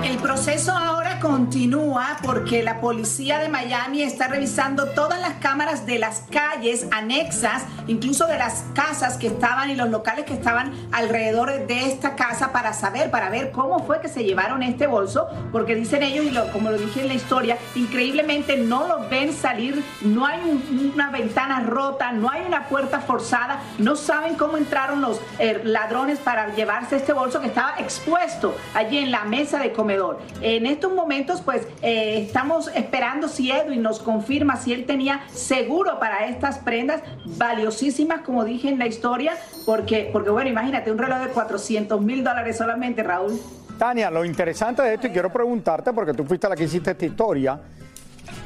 El 0.07 0.19
proceso 0.19 0.71
ahora 0.71 1.06
continúa 1.21 2.17
porque 2.23 2.63
la 2.63 2.81
policía 2.81 3.39
de 3.39 3.49
Miami 3.49 4.03
está 4.03 4.29
revisando 4.29 4.87
todas 4.91 5.21
las 5.21 5.35
cámaras 5.35 5.87
de 5.87 5.99
las 5.99 6.25
calles 6.31 6.87
anexas, 6.93 7.65
incluso 7.87 8.27
de 8.27 8.39
las 8.39 8.65
casas 8.75 9.17
que 9.17 9.27
estaban 9.29 9.71
y 9.71 9.75
los 9.75 9.89
locales 9.91 10.25
que 10.25 10.35
estaban 10.35 10.73
alrededor 10.93 11.67
de 11.67 11.87
esta 11.87 12.17
casa 12.17 12.53
para 12.53 12.73
saber, 12.73 13.11
para 13.11 13.31
ver 13.31 13.51
cómo 13.53 13.81
fue 13.85 14.01
que 14.01 14.09
se 14.09 14.25
llevaron 14.25 14.63
este 14.63 14.87
bolso, 14.87 15.27
porque 15.53 15.75
dicen 15.75 16.03
ellos, 16.03 16.25
y 16.27 16.31
lo- 16.31 16.51
como 16.53 16.71
lo 16.71 16.79
dije 16.79 17.01
en 17.03 17.09
la 17.09 17.15
historia, 17.15 17.57
increíblemente 17.75 18.57
no 18.57 18.87
lo 18.87 19.09
ven 19.09 19.33
salir, 19.33 19.83
no 20.03 20.27
hay 20.27 20.41
un- 20.41 20.93
una 20.95 21.11
ventana 21.11 21.61
rota, 21.61 22.13
no 22.13 22.31
hay 22.31 22.43
una 22.47 22.69
puerta 22.69 23.01
forzada, 23.01 23.61
no 23.79 23.97
saben 23.97 24.35
cómo 24.37 24.57
entraron 24.57 25.01
los 25.01 25.21
eh, 25.39 25.61
ladrones 25.65 26.19
para 26.19 26.55
llevarse 26.55 26.97
este 26.97 27.13
bolso 27.13 27.41
que 27.41 27.47
estaba 27.49 27.75
expuesto 27.79 28.57
allí 28.75 28.99
en 28.99 29.11
la 29.11 29.25
mesa 29.25 29.59
de 29.59 29.73
comedor. 29.73 30.19
En 30.41 30.67
estos 30.67 30.93
momentos, 30.93 31.06
pues 31.45 31.67
eh, 31.83 32.25
estamos 32.27 32.69
esperando 32.75 33.29
si 33.29 33.51
Edwin 33.51 33.83
nos 33.83 34.01
confirma 34.01 34.57
si 34.57 34.73
él 34.73 34.87
tenía 34.87 35.23
seguro 35.29 35.99
para 36.01 36.27
estas 36.27 36.59
prendas 36.59 37.01
valiosísimas, 37.25 38.23
como 38.23 38.45
dije 38.45 38.69
en 38.69 38.79
la 38.79 38.87
historia, 38.87 39.35
porque, 39.65 40.11
porque 40.13 40.31
bueno, 40.31 40.51
imagínate, 40.51 40.91
un 40.91 40.99
reloj 40.99 41.21
de 41.21 41.29
400 41.29 42.01
mil 42.01 42.25
dólares 42.25 42.57
solamente, 42.57 43.03
Raúl. 43.03 43.41
Tania, 43.79 44.11
lo 44.11 44.25
interesante 44.25 44.83
de 44.83 44.95
esto, 44.95 45.07
y 45.07 45.11
quiero 45.11 45.33
preguntarte, 45.33 45.93
porque 45.93 46.13
tú 46.13 46.25
fuiste 46.25 46.49
la 46.49 46.57
que 46.57 46.65
hiciste 46.65 46.91
esta 46.91 47.07
historia, 47.07 47.61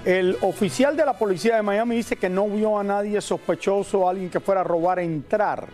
el 0.05 0.37
oficial 0.43 0.97
de 0.97 1.05
la 1.05 1.15
policía 1.15 1.57
de 1.57 1.63
Miami 1.63 1.97
dice 1.97 2.17
que 2.17 2.29
no 2.29 2.47
vio 2.49 2.79
a 2.79 2.85
nadie 2.85 3.21
sospechoso, 3.21 4.09
alguien 4.09 4.29
que 4.29 4.41
fuera 4.41 4.61
a 4.61 4.65
robar 4.65 4.99
entrar. 4.99 5.67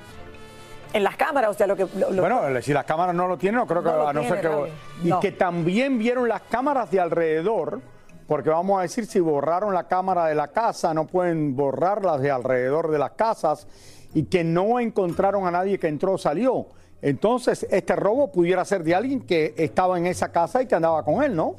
En 0.96 1.04
las 1.04 1.16
cámaras, 1.16 1.50
o 1.50 1.54
sea, 1.54 1.66
lo 1.66 1.76
que... 1.76 1.86
lo- 1.98 2.10
lo- 2.10 2.22
Bueno, 2.22 2.40
si 2.62 2.72
las 2.72 2.84
cámaras 2.84 3.14
no 3.14 3.28
lo 3.28 3.36
tienen, 3.36 3.60
no 3.60 3.66
creo 3.66 3.82
que 3.82 3.90
No 3.90 4.08
a 4.08 4.12
no 4.12 4.22
ser 4.24 4.40
que. 4.40 4.72
Y 5.08 5.12
que 5.20 5.32
también 5.32 5.98
vieron 5.98 6.28
las 6.28 6.42
cámaras 6.42 6.90
de 6.90 7.00
alrededor, 7.00 7.80
porque 8.26 8.50
vamos 8.50 8.78
a 8.78 8.82
decir, 8.82 9.06
si 9.06 9.20
borraron 9.20 9.74
la 9.74 9.84
cámara 9.84 10.26
de 10.26 10.34
la 10.34 10.48
casa, 10.48 10.94
no 10.94 11.06
pueden 11.06 11.54
borrar 11.54 12.04
las 12.04 12.20
de 12.20 12.30
alrededor 12.30 12.90
de 12.90 12.98
las 12.98 13.10
casas, 13.12 13.66
y 14.14 14.24
que 14.24 14.42
no 14.44 14.80
encontraron 14.80 15.46
a 15.46 15.50
nadie 15.50 15.78
que 15.78 15.88
entró 15.88 16.14
o 16.14 16.18
salió. 16.18 16.66
Entonces, 17.02 17.66
este 17.70 17.94
robo 17.94 18.32
pudiera 18.32 18.64
ser 18.64 18.82
de 18.82 18.94
alguien 18.94 19.20
que 19.20 19.54
estaba 19.58 19.98
en 19.98 20.06
esa 20.06 20.32
casa 20.32 20.62
y 20.62 20.66
que 20.66 20.74
andaba 20.74 21.04
con 21.04 21.22
él, 21.22 21.36
¿no? 21.36 21.54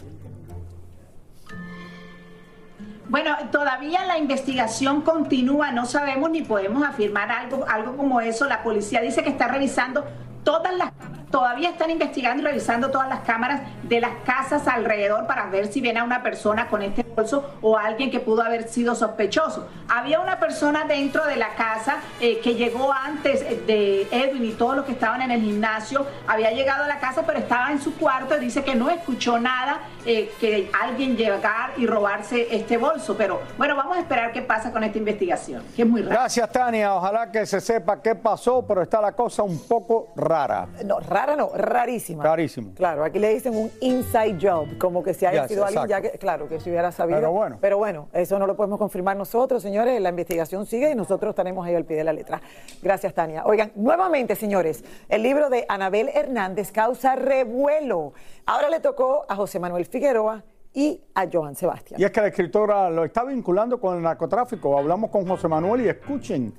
Bueno, 3.09 3.37
todavía 3.51 4.05
la 4.05 4.17
investigación 4.17 5.01
continúa, 5.01 5.71
no 5.71 5.85
sabemos 5.85 6.29
ni 6.29 6.41
podemos 6.41 6.83
afirmar 6.83 7.31
algo, 7.31 7.65
algo 7.67 7.95
como 7.95 8.19
eso. 8.19 8.45
La 8.47 8.63
policía 8.63 9.01
dice 9.01 9.23
que 9.23 9.29
está 9.29 9.47
revisando 9.47 10.05
todas 10.43 10.75
las 10.75 10.91
cámaras 10.91 11.26
Todavía 11.31 11.71
están 11.71 11.91
investigando 11.91 12.41
y 12.41 12.45
revisando 12.45 12.89
todas 12.89 13.09
las 13.09 13.19
cámaras 13.19 13.61
de 13.83 13.99
las 13.99 14.11
casas 14.25 14.65
alrededor 14.65 15.27
para 15.27 15.47
ver 15.47 15.67
si 15.67 15.81
ven 15.81 15.97
a 15.97 16.05
una 16.05 16.23
persona 16.23 16.67
con 16.67 16.81
este 16.81 17.03
bolso 17.03 17.57
o 17.61 17.77
alguien 17.77 18.09
que 18.09 18.21
pudo 18.21 18.43
haber 18.43 18.69
sido 18.69 18.95
sospechoso. 18.95 19.67
Había 19.89 20.21
una 20.21 20.39
persona 20.39 20.85
dentro 20.85 21.25
de 21.25 21.35
la 21.35 21.49
casa 21.55 21.97
eh, 22.21 22.39
que 22.41 22.55
llegó 22.55 22.93
antes 22.93 23.41
de 23.67 24.07
Edwin 24.09 24.45
y 24.45 24.51
todos 24.53 24.77
los 24.77 24.85
que 24.85 24.93
estaban 24.93 25.21
en 25.21 25.31
el 25.31 25.41
gimnasio. 25.41 26.05
Había 26.27 26.51
llegado 26.51 26.85
a 26.85 26.87
la 26.87 26.99
casa, 26.99 27.23
pero 27.25 27.39
estaba 27.39 27.71
en 27.71 27.81
su 27.81 27.95
cuarto 27.97 28.37
y 28.37 28.39
dice 28.39 28.63
que 28.63 28.75
no 28.75 28.89
escuchó 28.89 29.37
nada, 29.37 29.81
eh, 30.05 30.31
que 30.39 30.71
alguien 30.81 31.17
llegar 31.17 31.71
y 31.75 31.85
robarse 31.87 32.55
este 32.55 32.77
bolso. 32.77 33.17
Pero 33.17 33.41
bueno, 33.57 33.75
vamos 33.75 33.97
a 33.97 33.99
esperar 33.99 34.31
qué 34.31 34.41
pasa 34.41 34.71
con 34.71 34.81
esta 34.85 34.97
investigación, 34.97 35.61
que 35.75 35.81
es 35.81 35.87
muy 35.87 36.01
rara. 36.03 36.21
Gracias, 36.21 36.49
Tania. 36.53 36.95
Ojalá 36.95 37.29
que 37.29 37.45
se 37.45 37.59
sepa 37.59 38.01
qué 38.01 38.15
pasó, 38.15 38.65
pero 38.65 38.81
está 38.81 39.01
la 39.01 39.11
cosa 39.11 39.43
un 39.43 39.59
poco 39.67 40.13
rara. 40.15 40.67
No, 40.85 40.99
rara 41.01 41.16
no, 41.25 41.51
rarísima. 41.55 42.23
Rarísimo. 42.23 42.73
Claro, 42.75 43.03
aquí 43.03 43.17
le 43.19 43.33
dicen 43.33 43.55
un 43.55 43.71
inside 43.81 44.37
job, 44.41 44.77
como 44.77 45.01
que 45.03 45.13
si 45.13 45.25
haya 45.25 45.43
Ya, 45.43 45.47
sido 45.47 45.65
alguien 45.65 45.87
ya 45.87 45.97
exacto. 45.97 46.11
que, 46.13 46.19
claro, 46.19 46.47
que 46.47 46.59
se 46.59 46.69
hubiera 46.69 46.91
sabido. 46.91 47.17
Pero 47.17 47.31
bueno. 47.31 47.57
Pero 47.59 47.77
bueno, 47.77 48.09
eso 48.13 48.37
no 48.37 48.45
lo 48.45 48.55
podemos 48.55 48.77
confirmar 48.77 49.17
nosotros, 49.17 49.63
señores. 49.63 49.99
La 50.01 50.09
investigación 50.09 50.65
sigue 50.65 50.91
y 50.91 50.95
nosotros 50.95 51.31
estaremos 51.31 51.65
ahí 51.65 51.75
al 51.75 51.85
pie 51.85 51.97
de 51.97 52.03
la 52.03 52.13
letra. 52.13 52.41
Gracias, 52.81 53.13
Tania. 53.13 53.43
Oigan, 53.45 53.71
nuevamente, 53.75 54.35
señores, 54.35 54.83
el 55.09 55.23
libro 55.23 55.49
de 55.49 55.65
Anabel 55.69 56.09
Hernández 56.13 56.71
causa 56.71 57.15
revuelo. 57.15 58.13
Ahora 58.45 58.69
le 58.69 58.79
tocó 58.79 59.25
a 59.27 59.35
José 59.35 59.59
Manuel 59.59 59.85
Figueroa 59.85 60.43
y 60.73 61.01
a 61.15 61.27
Joan 61.31 61.55
Sebastián. 61.55 61.99
Y 61.99 62.03
es 62.03 62.11
que 62.11 62.21
la 62.21 62.27
escritora 62.27 62.89
lo 62.89 63.03
está 63.03 63.23
vinculando 63.23 63.79
con 63.79 63.97
el 63.97 64.03
narcotráfico. 64.03 64.77
Hablamos 64.77 65.09
con 65.09 65.27
José 65.27 65.47
Manuel 65.47 65.81
y 65.81 65.89
escuchen 65.89 66.53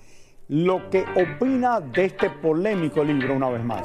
lo 0.49 0.89
que 0.91 1.05
opina 1.15 1.81
de 1.81 2.07
este 2.07 2.31
polémico 2.31 3.05
libro 3.05 3.35
una 3.35 3.51
vez 3.51 3.63
más. 3.65 3.83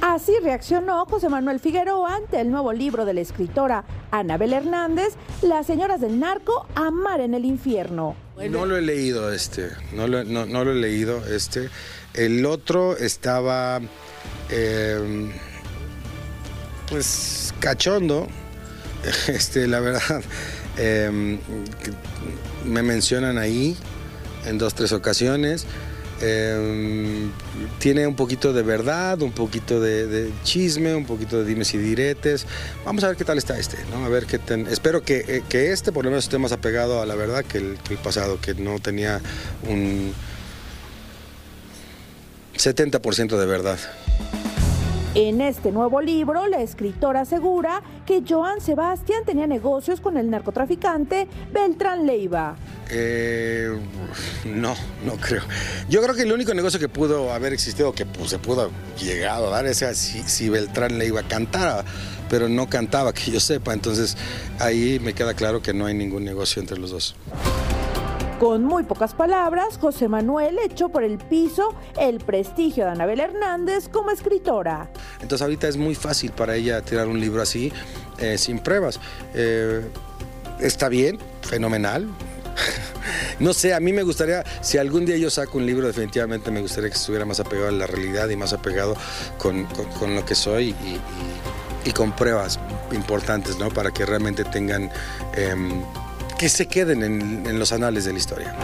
Así 0.00 0.32
reaccionó 0.42 1.04
José 1.06 1.28
Manuel 1.28 1.60
Figueroa 1.60 2.16
ante 2.16 2.40
el 2.40 2.50
nuevo 2.50 2.72
libro 2.72 3.04
de 3.04 3.14
la 3.14 3.20
escritora 3.20 3.84
Anabel 4.10 4.52
Hernández, 4.54 5.14
Las 5.42 5.66
señoras 5.66 6.00
del 6.00 6.18
narco, 6.18 6.66
Amar 6.74 7.20
en 7.20 7.34
el 7.34 7.44
infierno. 7.44 8.16
No 8.50 8.66
lo 8.66 8.76
he 8.76 8.82
leído 8.82 9.32
este, 9.32 9.68
no 9.92 10.06
lo, 10.06 10.24
no- 10.24 10.46
no 10.46 10.64
lo 10.64 10.72
he 10.72 10.76
leído 10.76 11.24
este. 11.26 11.68
El 12.14 12.46
otro 12.46 12.96
estaba, 12.96 13.80
eh, 14.50 15.30
pues, 16.88 17.52
cachondo, 17.60 18.26
este, 19.28 19.66
la 19.66 19.80
verdad. 19.80 20.22
Que 20.78 21.90
me 22.64 22.82
mencionan 22.82 23.38
ahí 23.38 23.76
en 24.46 24.58
dos, 24.58 24.74
tres 24.74 24.92
ocasiones. 24.92 25.66
Eh, 26.20 27.28
tiene 27.78 28.04
un 28.06 28.16
poquito 28.16 28.52
de 28.52 28.62
verdad, 28.62 29.22
un 29.22 29.30
poquito 29.30 29.80
de, 29.80 30.30
chisme, 30.42 30.94
un 30.94 31.04
poquito 31.06 31.38
de 31.38 31.44
dimes 31.44 31.72
y 31.74 31.78
diretes. 31.78 32.44
Vamos 32.84 33.04
a 33.04 33.08
ver 33.08 33.16
qué 33.16 33.24
tal 33.24 33.38
está 33.38 33.56
este, 33.58 33.76
¿no? 33.92 34.04
A 34.04 34.08
ver 34.08 34.26
qué 34.26 34.38
ten- 34.38 34.66
espero 34.68 35.02
que, 35.02 35.24
eh, 35.28 35.42
que 35.48 35.70
este 35.72 35.92
por 35.92 36.04
lo 36.04 36.10
menos 36.10 36.24
esté 36.24 36.38
más 36.38 36.50
apegado 36.50 37.00
a 37.00 37.06
la 37.06 37.14
verdad 37.14 37.44
que 37.44 37.58
el 37.58 37.78
pasado, 38.02 38.40
que 38.40 38.54
no 38.54 38.80
tenía 38.80 39.20
un 39.68 40.12
70% 42.56 43.38
de 43.38 43.46
verdad. 43.46 43.78
En 45.20 45.40
este 45.40 45.72
nuevo 45.72 46.00
libro, 46.00 46.46
la 46.46 46.62
escritora 46.62 47.22
asegura 47.22 47.82
que 48.06 48.22
Joan 48.26 48.60
Sebastián 48.60 49.24
tenía 49.26 49.48
negocios 49.48 50.00
con 50.00 50.16
el 50.16 50.30
narcotraficante 50.30 51.26
Beltrán 51.52 52.06
Leiva. 52.06 52.54
Eh, 52.88 53.68
no, 54.44 54.76
no 55.04 55.14
creo. 55.14 55.42
Yo 55.88 56.00
creo 56.02 56.14
que 56.14 56.22
el 56.22 56.30
único 56.30 56.54
negocio 56.54 56.78
que 56.78 56.88
pudo 56.88 57.32
haber 57.32 57.52
existido, 57.52 57.92
que 57.92 58.06
pues, 58.06 58.30
se 58.30 58.38
pudo 58.38 58.70
llegado 58.96 59.48
a 59.48 59.50
dar, 59.50 59.66
es 59.66 59.78
si, 59.94 60.22
si 60.22 60.48
Beltrán 60.50 61.00
le 61.00 61.06
iba 61.06 61.18
a 61.18 61.26
cantar, 61.26 61.84
pero 62.30 62.48
no 62.48 62.68
cantaba, 62.68 63.12
que 63.12 63.32
yo 63.32 63.40
sepa. 63.40 63.72
Entonces 63.72 64.16
ahí 64.60 65.00
me 65.00 65.14
queda 65.14 65.34
claro 65.34 65.62
que 65.62 65.74
no 65.74 65.86
hay 65.86 65.94
ningún 65.94 66.22
negocio 66.22 66.62
entre 66.62 66.78
los 66.78 66.92
dos. 66.92 67.16
Con 68.38 68.62
muy 68.64 68.84
pocas 68.84 69.14
palabras, 69.14 69.78
José 69.80 70.06
Manuel 70.06 70.58
echó 70.64 70.90
por 70.90 71.02
el 71.02 71.18
piso 71.18 71.74
el 72.00 72.18
prestigio 72.18 72.84
de 72.84 72.92
Anabel 72.92 73.18
Hernández 73.18 73.88
como 73.88 74.12
escritora. 74.12 74.88
Entonces 75.14 75.42
ahorita 75.42 75.66
es 75.66 75.76
muy 75.76 75.96
fácil 75.96 76.30
para 76.30 76.54
ella 76.54 76.80
tirar 76.82 77.08
un 77.08 77.18
libro 77.20 77.42
así, 77.42 77.72
eh, 78.18 78.38
sin 78.38 78.60
pruebas. 78.60 79.00
Eh, 79.34 79.84
está 80.60 80.88
bien, 80.88 81.18
fenomenal. 81.42 82.06
No 83.40 83.54
sé, 83.54 83.72
a 83.72 83.78
mí 83.80 83.92
me 83.92 84.02
gustaría, 84.02 84.42
si 84.62 84.78
algún 84.78 85.06
día 85.06 85.16
yo 85.16 85.30
saco 85.30 85.58
un 85.58 85.64
libro, 85.66 85.86
definitivamente 85.86 86.50
me 86.50 86.60
gustaría 86.60 86.90
que 86.90 86.96
estuviera 86.96 87.24
más 87.24 87.38
apegado 87.38 87.68
a 87.68 87.70
la 87.70 87.86
realidad 87.86 88.28
y 88.28 88.36
más 88.36 88.52
apegado 88.52 88.96
con, 89.38 89.64
con- 89.98 90.14
lo 90.16 90.24
que 90.24 90.34
soy 90.34 90.74
y 91.84 91.90
con 91.92 92.10
pruebas 92.16 92.58
importantes, 92.92 93.56
¿no? 93.58 93.68
Para 93.70 93.92
que 93.92 94.04
realmente 94.04 94.44
tengan, 94.44 94.90
em, 95.36 95.82
que 96.38 96.48
se 96.48 96.66
queden 96.66 97.02
en, 97.02 97.46
en 97.46 97.58
los 97.58 97.72
anales 97.72 98.04
de 98.04 98.12
la 98.12 98.18
historia. 98.18 98.54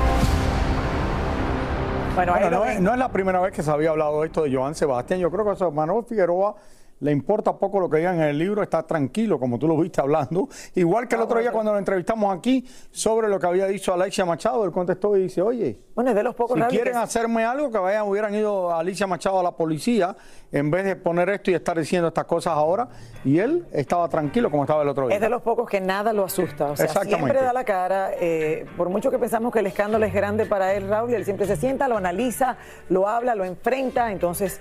Bueno, 2.15 2.33
ahí 2.33 2.43
Bueno, 2.43 2.59
no, 2.59 2.65
es, 2.65 2.81
no 2.81 2.93
es 2.93 2.99
la 2.99 3.09
primera 3.11 3.41
vez 3.41 3.53
que 3.53 3.63
se 3.63 3.71
había 3.71 3.91
hablado 3.91 4.21
de 4.21 4.29
esto 4.29 4.45
de 4.45 4.55
Joan 4.55 4.75
Sebastián. 4.77 5.19
Yo 5.19 5.31
creo 5.31 5.45
que 5.45 5.51
José 5.51 5.69
Manuel 5.75 6.05
Figueroa 6.05 6.55
le 7.01 7.11
importa 7.13 7.53
poco 7.57 7.81
lo 7.81 7.91
que 7.91 7.99
digan 7.99 8.17
en 8.17 8.29
el 8.29 8.39
libro, 8.39 8.63
está 8.63 8.83
tranquilo, 8.85 9.39
como 9.39 9.59
tú 9.59 9.69
lo 9.69 9.77
viste 9.77 10.01
hablando. 10.01 10.49
Igual 10.75 11.07
que 11.09 11.17
el 11.17 11.23
otro 11.23 11.39
día 11.41 11.53
cuando 11.53 11.73
lo 11.73 11.79
entrevistamos 11.79 12.35
aquí 12.37 12.67
sobre 12.91 13.29
lo 13.29 13.39
que 13.39 13.47
había 13.47 13.67
dicho 13.67 13.93
Alicia 13.93 14.25
Machado, 14.25 14.65
él 14.65 14.71
contestó 14.73 15.17
y 15.17 15.23
dice, 15.25 15.43
oye, 15.43 15.79
Bueno, 15.95 16.11
es 16.11 16.17
de 16.17 16.23
los 16.23 16.35
pocos 16.35 16.57
si 16.57 16.63
que- 16.63 16.69
quieren 16.69 16.97
hacerme 16.97 17.45
algo, 17.45 17.71
que 17.71 17.79
vayan, 17.79 18.09
hubieran 18.09 18.35
ido 18.35 18.73
a 18.73 18.81
Alicia 18.81 19.07
Machado 19.07 19.39
a 19.41 19.43
la 19.43 19.53
policía 19.53 20.17
en 20.51 20.71
vez 20.71 20.85
de 20.85 20.97
poner 20.97 21.29
esto 21.31 21.51
y 21.51 21.55
estar 21.55 21.79
diciendo 21.79 22.09
estas 22.09 22.25
cosas 22.25 22.53
ahora. 22.55 22.89
Y 23.25 23.39
él 23.39 23.67
estaba 23.73 24.09
tranquilo 24.09 24.51
como 24.51 24.63
estaba 24.65 24.83
el 24.83 24.89
otro 24.89 25.07
día. 25.09 25.17
Es 25.17 25.21
de 25.21 25.29
los 25.29 25.43
pocos 25.43 25.69
que 25.69 25.81
nada 25.81 26.13
lo 26.13 26.25
asusta. 26.25 26.67
O 26.71 26.77
sea, 26.77 26.89
siempre 26.89 27.35
da 27.41 27.53
la 27.53 27.65
cara. 27.65 28.11
eh, 28.21 28.67
por 28.77 28.89
mucho 28.89 29.11
que 29.11 29.19
pensamos 29.19 29.53
que 29.53 29.59
el 29.61 29.67
escándalo 29.67 30.05
es 30.07 30.15
grande 30.15 30.47
para 30.47 30.75
él, 30.75 30.89
Raúl, 30.89 31.13
él 31.15 31.25
siempre 31.25 31.47
se 31.47 31.57
sienta, 31.57 31.89
lo 31.89 31.97
analiza, 31.97 32.57
lo 32.89 33.09
habla, 33.09 33.35
lo 33.35 33.45
enfrenta. 33.45 34.11
Entonces, 34.13 34.61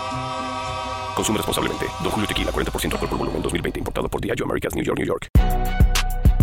Consume 1.15 1.37
responsablemente. 1.37 1.85
Don 2.03 2.11
Julio 2.11 2.27
Tequila, 2.27 2.51
40% 2.51 2.93
alcohol 2.93 3.09
por 3.09 3.17
volumen, 3.17 3.41
2020. 3.41 3.79
Importado 3.79 4.09
por 4.09 4.21
Diageo 4.21 4.45
Americas, 4.45 4.75
New 4.75 4.83
York, 4.83 4.97
New 4.97 5.07
York. 5.07 5.27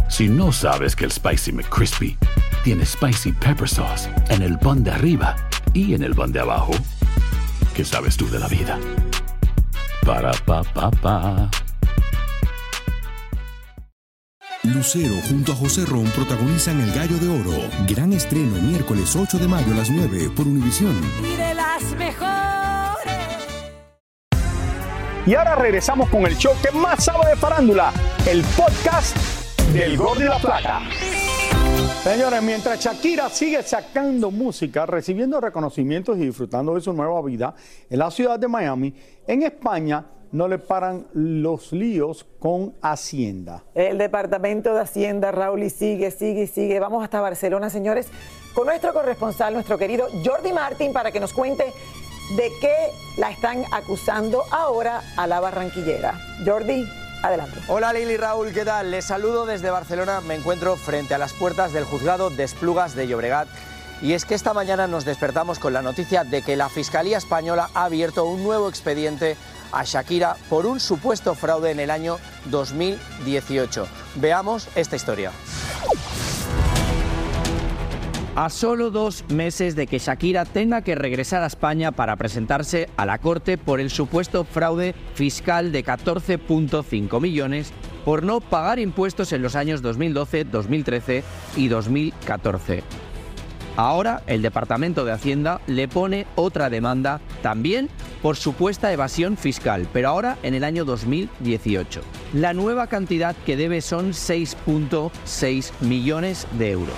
Si 0.08 0.28
no 0.28 0.52
sabes 0.52 0.96
que 0.96 1.04
el 1.04 1.12
Spicy 1.12 1.52
McCrispy 1.52 2.16
tiene 2.64 2.84
Spicy 2.84 3.32
Pepper 3.32 3.68
Sauce 3.68 4.08
en 4.30 4.42
el 4.42 4.58
pan 4.58 4.82
de 4.82 4.90
arriba 4.90 5.36
y 5.74 5.94
en 5.94 6.02
el 6.02 6.14
pan 6.14 6.32
de 6.32 6.40
abajo, 6.40 6.72
¿qué 7.74 7.84
sabes 7.84 8.16
tú 8.16 8.28
de 8.28 8.38
la 8.38 8.48
vida? 8.48 8.78
Para, 10.04 10.32
pa, 10.32 10.62
pa, 10.62 10.90
pa. 10.90 11.50
Lucero 14.64 15.14
junto 15.28 15.52
a 15.52 15.54
José 15.54 15.84
Ron 15.86 16.06
protagonizan 16.06 16.80
El 16.80 16.92
Gallo 16.92 17.16
de 17.18 17.28
Oro. 17.28 17.68
Gran 17.86 18.12
estreno 18.12 18.56
miércoles 18.62 19.14
8 19.14 19.38
de 19.38 19.46
mayo 19.46 19.72
a 19.72 19.76
las 19.76 19.90
9 19.90 20.30
por 20.34 20.46
Univisión. 20.46 20.96
Y 21.22 21.36
de 21.36 21.54
las 21.54 21.82
mejores. 21.96 22.67
Y 25.28 25.34
ahora 25.34 25.56
regresamos 25.56 26.08
con 26.08 26.24
el 26.24 26.38
show 26.38 26.54
que 26.62 26.70
más 26.70 27.04
sabe 27.04 27.28
de 27.28 27.36
farándula, 27.36 27.92
el 28.26 28.42
podcast 28.56 29.14
del 29.74 29.94
Gol 29.94 30.20
de 30.20 30.24
la 30.24 30.38
Plata. 30.38 30.80
Señores, 32.02 32.42
mientras 32.42 32.82
Shakira 32.82 33.28
sigue 33.28 33.62
sacando 33.62 34.30
música, 34.30 34.86
recibiendo 34.86 35.38
reconocimientos 35.38 36.16
y 36.16 36.20
disfrutando 36.20 36.76
de 36.76 36.80
su 36.80 36.94
nueva 36.94 37.20
vida 37.20 37.54
en 37.90 37.98
la 37.98 38.10
ciudad 38.10 38.38
de 38.38 38.48
Miami, 38.48 38.94
en 39.26 39.42
España 39.42 40.06
no 40.32 40.48
le 40.48 40.58
paran 40.58 41.06
los 41.12 41.72
líos 41.72 42.26
con 42.38 42.74
Hacienda. 42.80 43.64
El 43.74 43.98
Departamento 43.98 44.72
de 44.72 44.80
Hacienda, 44.80 45.30
Raúl, 45.30 45.62
y 45.62 45.68
sigue, 45.68 46.10
sigue, 46.10 46.46
sigue. 46.46 46.80
Vamos 46.80 47.04
hasta 47.04 47.20
Barcelona, 47.20 47.68
señores, 47.68 48.08
con 48.54 48.66
nuestro 48.66 48.94
corresponsal, 48.94 49.52
nuestro 49.52 49.76
querido 49.76 50.06
Jordi 50.24 50.54
Martín, 50.54 50.94
para 50.94 51.12
que 51.12 51.20
nos 51.20 51.34
cuente 51.34 51.64
de 52.30 52.52
qué 52.60 52.92
la 53.16 53.30
están 53.30 53.64
acusando 53.72 54.44
ahora 54.50 55.02
a 55.16 55.26
la 55.26 55.40
barranquillera. 55.40 56.20
Jordi, 56.44 56.86
adelante. 57.22 57.58
Hola 57.68 57.92
Lili 57.92 58.16
Raúl, 58.16 58.52
¿qué 58.52 58.64
tal? 58.64 58.90
Les 58.90 59.06
saludo 59.06 59.46
desde 59.46 59.70
Barcelona. 59.70 60.20
Me 60.20 60.34
encuentro 60.34 60.76
frente 60.76 61.14
a 61.14 61.18
las 61.18 61.32
puertas 61.32 61.72
del 61.72 61.84
juzgado 61.84 62.30
de 62.30 62.44
Esplugas 62.44 62.94
de 62.94 63.06
Llobregat. 63.06 63.48
Y 64.00 64.12
es 64.12 64.24
que 64.24 64.34
esta 64.34 64.54
mañana 64.54 64.86
nos 64.86 65.04
despertamos 65.04 65.58
con 65.58 65.72
la 65.72 65.82
noticia 65.82 66.22
de 66.22 66.42
que 66.42 66.56
la 66.56 66.68
Fiscalía 66.68 67.18
Española 67.18 67.70
ha 67.74 67.84
abierto 67.84 68.24
un 68.24 68.44
nuevo 68.44 68.68
expediente 68.68 69.36
a 69.72 69.82
Shakira 69.84 70.36
por 70.48 70.66
un 70.66 70.78
supuesto 70.78 71.34
fraude 71.34 71.72
en 71.72 71.80
el 71.80 71.90
año 71.90 72.18
2018. 72.46 73.86
Veamos 74.16 74.68
esta 74.76 74.94
historia. 74.94 75.32
A 78.40 78.50
solo 78.50 78.92
dos 78.92 79.24
meses 79.30 79.74
de 79.74 79.88
que 79.88 79.98
Shakira 79.98 80.44
tenga 80.44 80.82
que 80.82 80.94
regresar 80.94 81.42
a 81.42 81.48
España 81.48 81.90
para 81.90 82.14
presentarse 82.14 82.88
a 82.96 83.04
la 83.04 83.18
Corte 83.18 83.58
por 83.58 83.80
el 83.80 83.90
supuesto 83.90 84.44
fraude 84.44 84.94
fiscal 85.14 85.72
de 85.72 85.84
14.5 85.84 87.20
millones 87.20 87.72
por 88.04 88.22
no 88.22 88.40
pagar 88.40 88.78
impuestos 88.78 89.32
en 89.32 89.42
los 89.42 89.56
años 89.56 89.82
2012, 89.82 90.44
2013 90.44 91.24
y 91.56 91.66
2014. 91.66 92.84
Ahora 93.74 94.22
el 94.28 94.40
Departamento 94.40 95.04
de 95.04 95.10
Hacienda 95.10 95.60
le 95.66 95.88
pone 95.88 96.24
otra 96.36 96.70
demanda 96.70 97.20
también 97.42 97.88
por 98.22 98.36
supuesta 98.36 98.92
evasión 98.92 99.36
fiscal, 99.36 99.88
pero 99.92 100.10
ahora 100.10 100.38
en 100.44 100.54
el 100.54 100.62
año 100.62 100.84
2018. 100.84 102.02
La 102.34 102.54
nueva 102.54 102.86
cantidad 102.86 103.34
que 103.44 103.56
debe 103.56 103.80
son 103.80 104.12
6.6 104.12 105.72
millones 105.80 106.46
de 106.52 106.70
euros. 106.70 106.94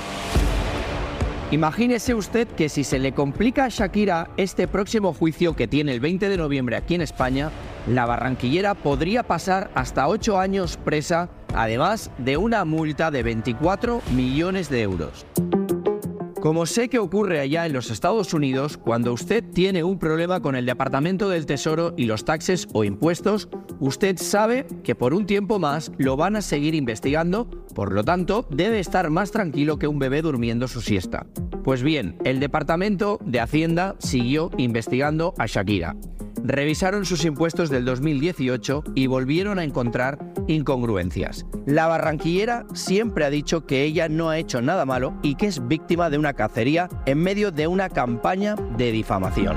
Imagínese 1.50 2.14
usted 2.14 2.46
que 2.46 2.68
si 2.68 2.84
se 2.84 3.00
le 3.00 3.12
complica 3.12 3.64
a 3.64 3.68
Shakira 3.68 4.30
este 4.36 4.68
próximo 4.68 5.12
juicio 5.12 5.56
que 5.56 5.66
tiene 5.66 5.92
el 5.92 5.98
20 5.98 6.28
de 6.28 6.36
noviembre 6.36 6.76
aquí 6.76 6.94
en 6.94 7.00
España, 7.00 7.50
la 7.88 8.06
barranquillera 8.06 8.74
podría 8.74 9.24
pasar 9.24 9.68
hasta 9.74 10.06
8 10.06 10.38
años 10.38 10.76
presa, 10.76 11.28
además 11.52 12.12
de 12.18 12.36
una 12.36 12.64
multa 12.64 13.10
de 13.10 13.24
24 13.24 14.00
millones 14.14 14.70
de 14.70 14.82
euros. 14.82 15.26
Como 16.40 16.64
sé 16.64 16.88
que 16.88 16.98
ocurre 16.98 17.38
allá 17.38 17.66
en 17.66 17.74
los 17.74 17.90
Estados 17.90 18.32
Unidos, 18.32 18.78
cuando 18.78 19.12
usted 19.12 19.44
tiene 19.44 19.84
un 19.84 19.98
problema 19.98 20.40
con 20.40 20.56
el 20.56 20.64
Departamento 20.64 21.28
del 21.28 21.44
Tesoro 21.44 21.92
y 21.98 22.06
los 22.06 22.24
taxes 22.24 22.66
o 22.72 22.82
impuestos, 22.82 23.50
usted 23.78 24.16
sabe 24.16 24.66
que 24.82 24.94
por 24.94 25.12
un 25.12 25.26
tiempo 25.26 25.58
más 25.58 25.92
lo 25.98 26.16
van 26.16 26.36
a 26.36 26.42
seguir 26.42 26.74
investigando, 26.74 27.50
por 27.74 27.92
lo 27.92 28.04
tanto, 28.04 28.46
debe 28.50 28.80
estar 28.80 29.10
más 29.10 29.32
tranquilo 29.32 29.78
que 29.78 29.86
un 29.86 29.98
bebé 29.98 30.22
durmiendo 30.22 30.66
su 30.66 30.80
siesta. 30.80 31.26
Pues 31.62 31.82
bien, 31.82 32.16
el 32.24 32.40
Departamento 32.40 33.18
de 33.22 33.40
Hacienda 33.40 33.96
siguió 33.98 34.50
investigando 34.56 35.34
a 35.36 35.44
Shakira. 35.44 35.94
Revisaron 36.44 37.04
sus 37.04 37.24
impuestos 37.24 37.70
del 37.70 37.84
2018 37.84 38.84
y 38.94 39.06
volvieron 39.06 39.58
a 39.58 39.64
encontrar 39.64 40.18
incongruencias. 40.48 41.46
La 41.66 41.86
barranquillera 41.86 42.66
siempre 42.74 43.24
ha 43.24 43.30
dicho 43.30 43.66
que 43.66 43.84
ella 43.84 44.08
no 44.08 44.30
ha 44.30 44.38
hecho 44.38 44.62
nada 44.62 44.84
malo 44.84 45.14
y 45.22 45.34
que 45.34 45.46
es 45.46 45.66
víctima 45.68 46.10
de 46.10 46.18
una 46.18 46.34
cacería 46.34 46.88
en 47.06 47.18
medio 47.18 47.52
de 47.52 47.66
una 47.66 47.88
campaña 47.88 48.56
de 48.76 48.92
difamación. 48.92 49.56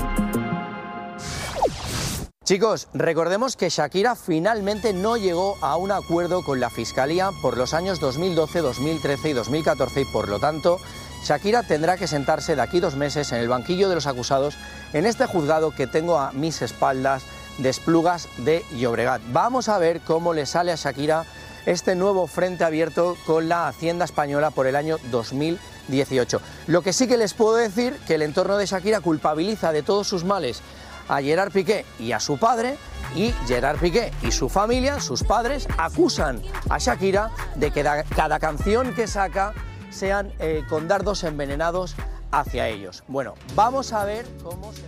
Chicos, 2.44 2.90
recordemos 2.94 3.56
que 3.56 3.70
Shakira 3.70 4.18
finalmente 4.18 4.92
no 4.92 5.16
llegó 5.16 5.58
a 5.62 5.78
un 5.78 5.94
acuerdo 5.94 6.44
con 6.44 6.60
la 6.60 6.70
Fiscalía 6.70 7.32
por 7.42 7.56
los 7.56 7.74
años 7.74 8.02
2012, 8.02 8.60
2013 8.60 9.30
y 9.30 9.34
2014 9.34 10.02
y 10.02 10.06
por 10.06 10.28
lo 10.28 10.40
tanto 10.40 10.82
Shakira 11.24 11.64
tendrá 11.64 11.96
que 11.96 12.06
sentarse 12.06 12.58
de 12.58 12.62
aquí 12.62 12.82
dos 12.82 12.98
meses 12.98 13.32
en 13.32 13.38
el 13.38 13.48
banquillo 13.48 13.88
de 13.88 13.96
los 13.96 14.08
acusados 14.08 14.58
en 14.92 15.06
este 15.06 15.26
juzgado 15.26 15.72
que 15.72 15.88
tengo 15.88 16.20
a 16.20 16.34
mis 16.34 16.62
espaldas 16.62 17.24
de 17.60 17.70
Esplugas 17.70 18.28
de 18.40 18.66
Llobregat. 18.76 19.22
Vamos 19.32 19.70
a 19.70 19.78
ver 19.78 20.02
cómo 20.02 20.34
le 20.34 20.46
sale 20.46 20.74
a 20.74 20.76
Shakira 20.76 21.24
este 21.66 21.96
nuevo 21.96 22.28
frente 22.28 22.66
abierto 22.66 23.16
con 23.26 23.48
la 23.48 23.70
Hacienda 23.70 24.04
Española 24.04 24.52
por 24.52 24.68
el 24.68 24.76
año 24.76 24.98
2018. 25.12 26.42
Lo 26.68 26.82
que 26.82 26.92
sí 26.92 27.08
que 27.08 27.16
les 27.16 27.34
puedo 27.34 27.56
decir 27.56 27.98
que 28.06 28.16
el 28.16 28.22
entorno 28.22 28.58
de 28.58 28.66
Shakira 28.66 29.00
culpabiliza 29.00 29.72
de 29.72 29.82
todos 29.82 30.10
sus 30.10 30.26
males 30.26 30.62
a 31.08 31.22
Gerard 31.22 31.52
Piqué 31.52 31.86
y 32.00 32.12
a 32.12 32.20
su 32.20 32.38
padre 32.38 32.78
y 33.16 33.32
Gerard 33.48 33.80
Piqué 33.80 34.12
y 34.22 34.32
su 34.32 34.50
familia, 34.50 35.00
sus 35.00 35.24
padres, 35.24 35.68
acusan 35.78 36.42
a 36.70 36.78
Shakira 36.78 37.32
de 37.56 37.72
que 37.72 37.84
cada 37.84 38.40
canción 38.40 38.94
que 38.94 39.08
saca 39.08 39.54
sean 39.92 40.34
eh, 40.40 40.64
con 40.70 40.88
dardos 40.88 41.24
envenenados 41.24 41.96
hacia 42.32 42.68
ellos. 42.68 43.04
Bueno, 43.08 43.36
vamos 43.56 43.94
a 43.94 44.06
ver 44.06 44.26
cómo 44.44 44.74
se 44.74 44.82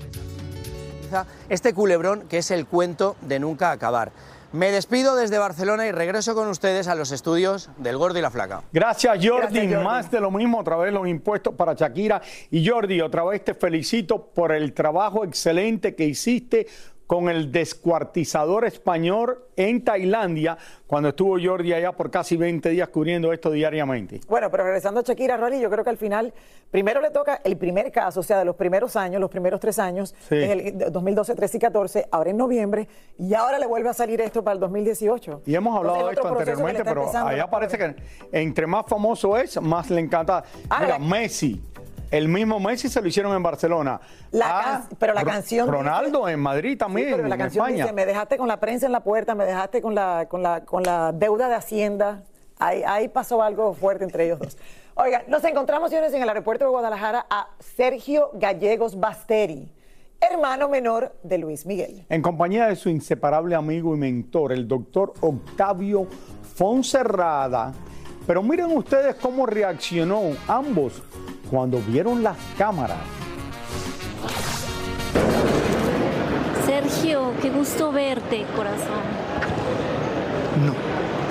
este 1.50 1.74
culebrón 1.74 2.28
que 2.28 2.40
es 2.40 2.52
el 2.52 2.66
cuento 2.66 3.16
de 3.22 3.40
nunca 3.40 3.72
acabar. 3.72 4.12
Me 4.56 4.72
despido 4.72 5.18
desde 5.18 5.38
Barcelona 5.38 5.86
y 5.86 5.92
regreso 5.92 6.34
con 6.34 6.48
ustedes 6.48 6.88
a 6.88 6.96
los 6.96 7.12
estudios 7.12 7.70
del 7.76 7.98
Gordo 7.98 8.20
y 8.20 8.22
la 8.22 8.32
Flaca. 8.32 8.64
Gracias 8.72 9.20
Jordi. 9.22 9.68
Más 9.68 10.10
de 10.10 10.22
lo 10.22 10.32
mismo, 10.32 10.60
otra 10.60 10.78
vez 10.78 10.94
los 10.94 11.06
impuestos 11.10 11.54
para 11.56 11.74
Shakira. 11.74 12.22
Y 12.52 12.66
Jordi, 12.66 13.02
otra 13.02 13.26
vez 13.26 13.44
te 13.44 13.54
felicito 13.54 14.28
por 14.28 14.54
el 14.54 14.72
trabajo 14.72 15.26
excelente 15.26 15.94
que 15.94 16.06
hiciste 16.06 16.68
con 17.08 17.30
el 17.30 17.52
descuartizador 17.52 18.66
español 18.66 19.46
en 19.56 19.84
Tailandia, 19.84 20.58
cuando 20.88 21.10
estuvo 21.10 21.38
Jordi 21.42 21.74
allá 21.74 21.92
por 21.92 22.10
casi 22.12 22.36
20 22.36 22.70
días 22.70 22.90
cubriendo 22.90 23.32
esto 23.32 23.52
diariamente. 23.52 24.22
Bueno, 24.28 24.50
pero 24.50 24.64
regresando 24.64 25.00
a 25.00 25.04
Shakira, 25.04 25.38
Rolly, 25.38 25.60
yo 25.60 25.70
creo 25.70 25.84
que 25.84 25.90
al 25.90 25.98
final, 25.98 26.34
primero 26.72 27.02
le 27.02 27.12
toca 27.12 27.42
el 27.44 27.58
primer 27.58 27.92
caso, 27.92 28.20
o 28.20 28.24
sea, 28.24 28.40
de 28.40 28.46
los 28.46 28.56
primeros 28.56 28.96
años, 28.96 29.22
los 29.22 29.30
primeros 29.30 29.60
tres 29.60 29.80
años, 29.80 30.16
en 30.30 30.52
el 30.52 30.92
2012, 30.92 31.36
13 31.36 31.58
y 31.58 31.60
14, 31.60 32.08
ahora 32.12 32.30
en 32.32 32.38
noviembre, 32.38 32.88
y 33.18 33.34
ahora 33.34 33.60
le 33.60 33.68
vuelve 33.68 33.90
a 33.90 33.94
salir 33.94 34.20
esto 34.22 34.44
para 34.44 34.56
el 34.56 34.60
2018. 34.60 35.44
Y 35.46 35.56
hemos 35.56 35.78
hablado 35.78 36.08
de 36.08 36.14
esto 36.14 36.28
anteriormente, 36.28 36.84
pero 36.84 37.10
allá 37.16 37.50
parece 37.50 37.78
que 37.78 37.96
entre 38.32 38.68
más 38.68 38.86
famoso 38.88 39.38
es, 39.38 39.62
más 39.62 39.90
le 39.90 40.02
encanta. 40.02 40.44
Mira, 40.80 41.00
Messi 41.00 41.62
el 42.12 42.28
mismo 42.28 42.60
Messi 42.60 42.90
se 42.90 43.02
lo 43.02 43.08
hicieron 43.08 43.36
en 43.36 43.44
Barcelona. 43.44 44.00
La 44.32 44.84
pero 45.00 45.14
la 45.14 45.24
canción. 45.24 45.68
Ronaldo 45.68 46.28
en 46.30 46.40
Madrid 46.40 46.78
también. 46.78 47.12
pero 47.16 47.28
la 47.28 47.38
canción 47.38 47.74
dice: 47.74 47.94
Me 47.94 48.06
dejaste 48.06 48.38
con 48.38 48.48
la 48.48 48.60
prensa 48.60 48.86
en 48.86 48.92
la 48.92 49.02
puerta, 49.02 49.36
me 49.36 49.46
dejaste 49.46 49.82
con 49.82 49.96
la, 49.96 50.28
con 50.28 50.44
la, 50.44 50.66
con 50.66 50.84
la 50.84 51.12
deuda 51.12 51.48
de 51.48 51.56
Hacienda. 51.56 52.24
Ahí, 52.58 52.84
ahí 52.86 53.10
pasó 53.10 53.44
algo 53.44 53.74
fuerte 53.74 54.04
entre 54.06 54.26
ellos 54.26 54.40
dos. 54.40 54.58
Oiga, 54.96 55.24
nos 55.28 55.44
encontramos, 55.44 55.90
señores, 55.90 56.14
en 56.14 56.22
el 56.22 56.30
aeropuerto 56.30 56.64
de 56.64 56.72
Guadalajara 56.72 57.26
a 57.30 57.50
Sergio 57.60 58.32
Gallegos 58.34 58.98
Basteri 58.98 59.74
hermano 60.22 60.70
menor 60.70 61.16
de 61.24 61.38
Luis 61.38 61.66
Miguel. 61.66 62.06
En 62.10 62.22
compañía 62.22 62.68
de 62.68 62.76
su 62.76 62.90
inseparable 62.90 63.56
amigo 63.56 63.96
y 63.96 64.00
mentor, 64.00 64.52
el 64.52 64.68
doctor 64.68 65.14
Octavio 65.22 66.08
Fonserrada. 66.56 67.74
Pero 68.26 68.42
miren 68.42 68.76
ustedes 68.76 69.16
cómo 69.16 69.46
reaccionó 69.46 70.22
ambos 70.48 71.04
cuando 71.50 71.80
vieron 71.80 72.24
las 72.24 72.38
cámaras. 72.58 72.98
Sergio, 76.66 77.34
qué 77.42 77.50
gusto 77.50 77.92
verte, 77.92 78.46
corazón. 78.56 79.04
No, 80.66 80.74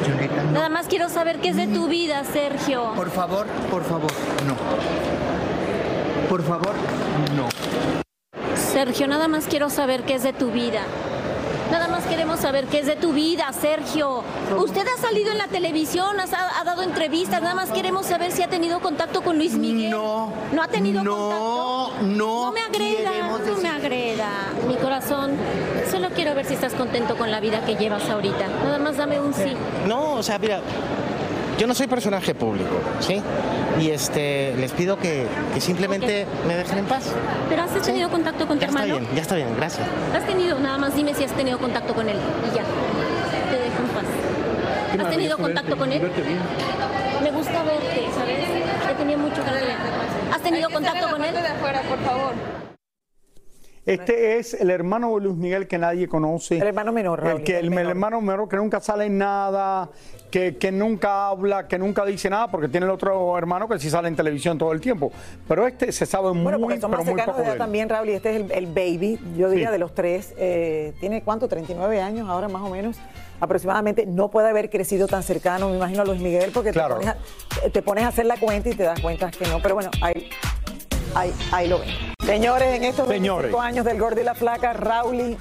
Violeta, 0.07 0.42
no. 0.42 0.53
Nada 0.53 0.68
más 0.68 0.87
quiero 0.87 1.09
saber 1.09 1.38
qué 1.40 1.48
es 1.48 1.57
de 1.57 1.66
tu 1.66 1.88
vida, 1.88 2.22
Sergio. 2.24 2.92
Por 2.94 3.11
favor, 3.11 3.46
por 3.70 3.83
favor, 3.85 4.11
no. 4.46 4.55
Por 6.29 6.42
favor, 6.42 6.74
no. 7.37 7.48
Sergio, 8.57 9.07
nada 9.07 9.29
más 9.29 9.46
quiero 9.46 9.70
saber 9.70 10.03
qué 10.03 10.14
es 10.14 10.22
de 10.22 10.33
tu 10.33 10.50
vida. 10.50 10.83
Nada 11.70 11.88
más 11.88 12.05
queremos 12.05 12.40
saber 12.40 12.66
qué 12.66 12.81
es 12.81 12.87
de 12.87 12.96
tu 12.96 13.12
vida, 13.12 13.50
Sergio. 13.53 14.22
Usted 14.57 14.87
ha 14.87 15.00
salido 15.00 15.33
en 15.33 15.38
la 15.38 15.48
televisión, 15.48 16.16
ha, 16.20 16.64
dado 16.64 16.83
entrevistas, 16.83 17.42
nada 17.42 17.55
más 17.55 17.70
queremos 17.70 18.07
saber 18.07 18.33
si 18.33 18.42
ha 18.42 18.48
tenido 18.48 18.81
contacto 18.81 19.22
con 19.22 19.38
Luis 19.38 19.55
Miguel. 19.55 19.90
No. 19.90 20.33
¿No 20.53 20.62
ha 20.62 20.68
tenido 20.68 21.03
no, 21.03 21.11
contacto? 21.11 22.05
No, 22.05 22.46
no. 22.46 22.53
me 22.53 22.61
agreda, 22.61 23.11
no 23.29 23.57
me 23.57 23.68
agreda. 23.68 24.31
Mi 24.68 24.77
corazón, 24.77 25.33
solo 25.90 26.11
quiero 26.11 26.35
ver 26.35 26.44
si 26.44 26.55
estás 26.55 26.74
contento 26.74 27.16
con 27.16 27.31
la 27.31 27.40
vida 27.40 27.64
que 27.64 27.77
llevas 27.77 28.09
ahorita. 28.09 28.46
Nada 28.64 28.79
más 28.79 28.96
dame 28.96 29.20
un 29.20 29.33
sí. 29.33 29.55
No, 29.87 30.14
o 30.14 30.22
sea, 30.22 30.38
mira, 30.38 30.61
yo 31.59 31.67
no 31.67 31.75
soy 31.75 31.87
personaje 31.87 32.35
público, 32.35 32.75
¿sí? 33.01 33.23
Y 33.81 33.90
este, 33.90 34.55
les 34.57 34.73
pido 34.73 34.99
que, 34.99 35.27
simplemente 35.59 36.27
me 36.47 36.57
dejen 36.57 36.79
en 36.79 36.87
paz. 36.87 37.05
¿Pero 37.49 37.62
has 37.62 37.83
tenido 37.83 38.11
contacto 38.11 38.47
con 38.47 38.59
tu 38.59 38.64
hermano? 38.64 38.87
Ya 38.87 38.93
está 38.95 39.01
bien, 39.01 39.17
ya 39.17 39.23
está 39.23 39.35
bien, 39.37 39.49
gracias. 39.57 39.87
¿Has 40.14 40.27
tenido? 40.27 40.59
Nada 40.59 40.79
más 40.79 40.95
dime 40.95 41.14
si 41.14 41.25
has 41.25 41.33
tenido 41.33 41.59
contacto 41.59 41.95
con 41.95 42.09
él 42.09 42.17
y 42.17 42.57
ya. 42.57 42.62
Te 43.51 43.59
dejo 43.59 43.83
en 43.83 43.88
paz. 43.88 45.05
¿Has 45.05 45.11
tenido 45.11 45.38
contacto 45.38 45.77
con 45.77 45.93
él? 45.93 46.03
Me 47.23 47.31
gusta 47.31 47.62
verte, 47.62 48.07
¿sabes? 48.14 48.45
He 48.90 48.95
tenido 48.95 49.19
mucho 49.19 49.43
que 49.45 49.51
¿Has 50.33 50.43
tenido 50.43 50.71
contacto 50.71 51.09
con 51.09 51.25
él? 51.25 51.35
de 51.35 51.49
afuera, 51.49 51.83
por 51.83 51.99
favor. 52.01 52.63
Este 53.87 54.38
es 54.38 54.55
el 54.55 54.70
hermano 54.70 55.14
de 55.14 55.20
Luis 55.27 55.37
Miguel 55.37 55.66
que 55.66 55.77
nadie 55.77 56.09
conoce. 56.09 56.57
El 56.57 56.68
hermano 56.68 56.90
menor, 56.90 57.27
El, 57.27 57.42
que, 57.42 57.59
el, 57.59 57.70
hermano 57.77 58.23
menor 58.23 58.49
que 58.49 58.57
nunca 58.57 58.81
sale 58.81 59.05
en 59.05 59.18
nada, 59.18 59.90
que, 60.31 60.57
que, 60.57 60.73
nunca 60.73 61.29
habla, 61.29 61.68
que 61.68 61.79
nunca 61.79 62.03
dice 62.07 62.31
nada, 62.31 62.51
porque 62.51 62.68
tiene 62.68 62.87
el 62.87 62.92
otro 62.92 63.37
hermano 63.37 63.68
que 63.68 63.79
sí 63.79 63.90
sale 63.90 64.09
en 64.09 64.16
televisión 64.16 64.57
todo 64.57 64.73
el 64.73 64.81
tiempo. 64.81 65.12
Pero 65.47 65.66
este 65.66 65.92
se 65.92 66.07
sabe 66.07 66.31
bueno, 66.31 66.59
muy, 66.59 66.81
son 66.81 66.90
pero 66.90 67.05
muy 67.05 67.14
poco 67.14 67.42
de 67.42 67.57
también, 67.57 67.90
Raúl, 67.90 68.09
y 68.09 68.12
este 68.12 68.37
es 68.37 68.51
el, 68.51 68.66
baby, 68.66 69.18
yo 69.37 69.51
diría, 69.51 69.70
de 69.70 69.79
los 69.79 69.94
tres. 69.94 70.33
Eh, 70.38 70.94
tiene, 70.99 71.23
¿cuánto? 71.23 71.47
39 71.47 72.01
años 72.01 72.27
ahora 72.29 72.49
más 72.49 72.62
o 72.62 72.70
menos 72.70 72.97
aproximadamente, 73.40 74.07
no 74.07 74.31
puede 74.31 74.49
haber 74.49 74.70
crecido 74.70 75.07
tan 75.07 75.23
cercano, 75.23 75.68
me 75.68 75.77
imagino, 75.77 76.03
a 76.03 76.05
Luis 76.07 76.20
Miguel, 76.20 76.51
porque 76.55 76.73
te, 76.73 76.81
pones 76.81 77.09
a, 77.09 77.16
te, 77.70 77.83
pones 77.83 78.05
a, 78.05 78.09
hacer 78.09 78.25
la 78.25 78.37
cuenta 78.38 78.70
y 78.70 78.75
te 78.75 78.85
das 78.85 79.01
cuenta 79.01 79.31
que 79.31 79.47
no. 79.47 79.61
Pero 79.61 79.75
bueno, 79.75 79.90
ahí, 80.01 80.31
ahí, 81.14 81.33
ahí 81.53 81.68
lo 81.68 81.79
ven. 81.81 81.88
Señores, 82.24 82.74
en 82.74 82.85
estos 82.85 83.07
Señores. 83.07 83.53
25 83.53 83.61
años 83.61 83.85
del 83.85 83.98
Gordo 84.00 84.20
y 84.20 84.24
la 84.24 84.35
Flaca, 84.35 84.72
Rauli, 84.72 85.37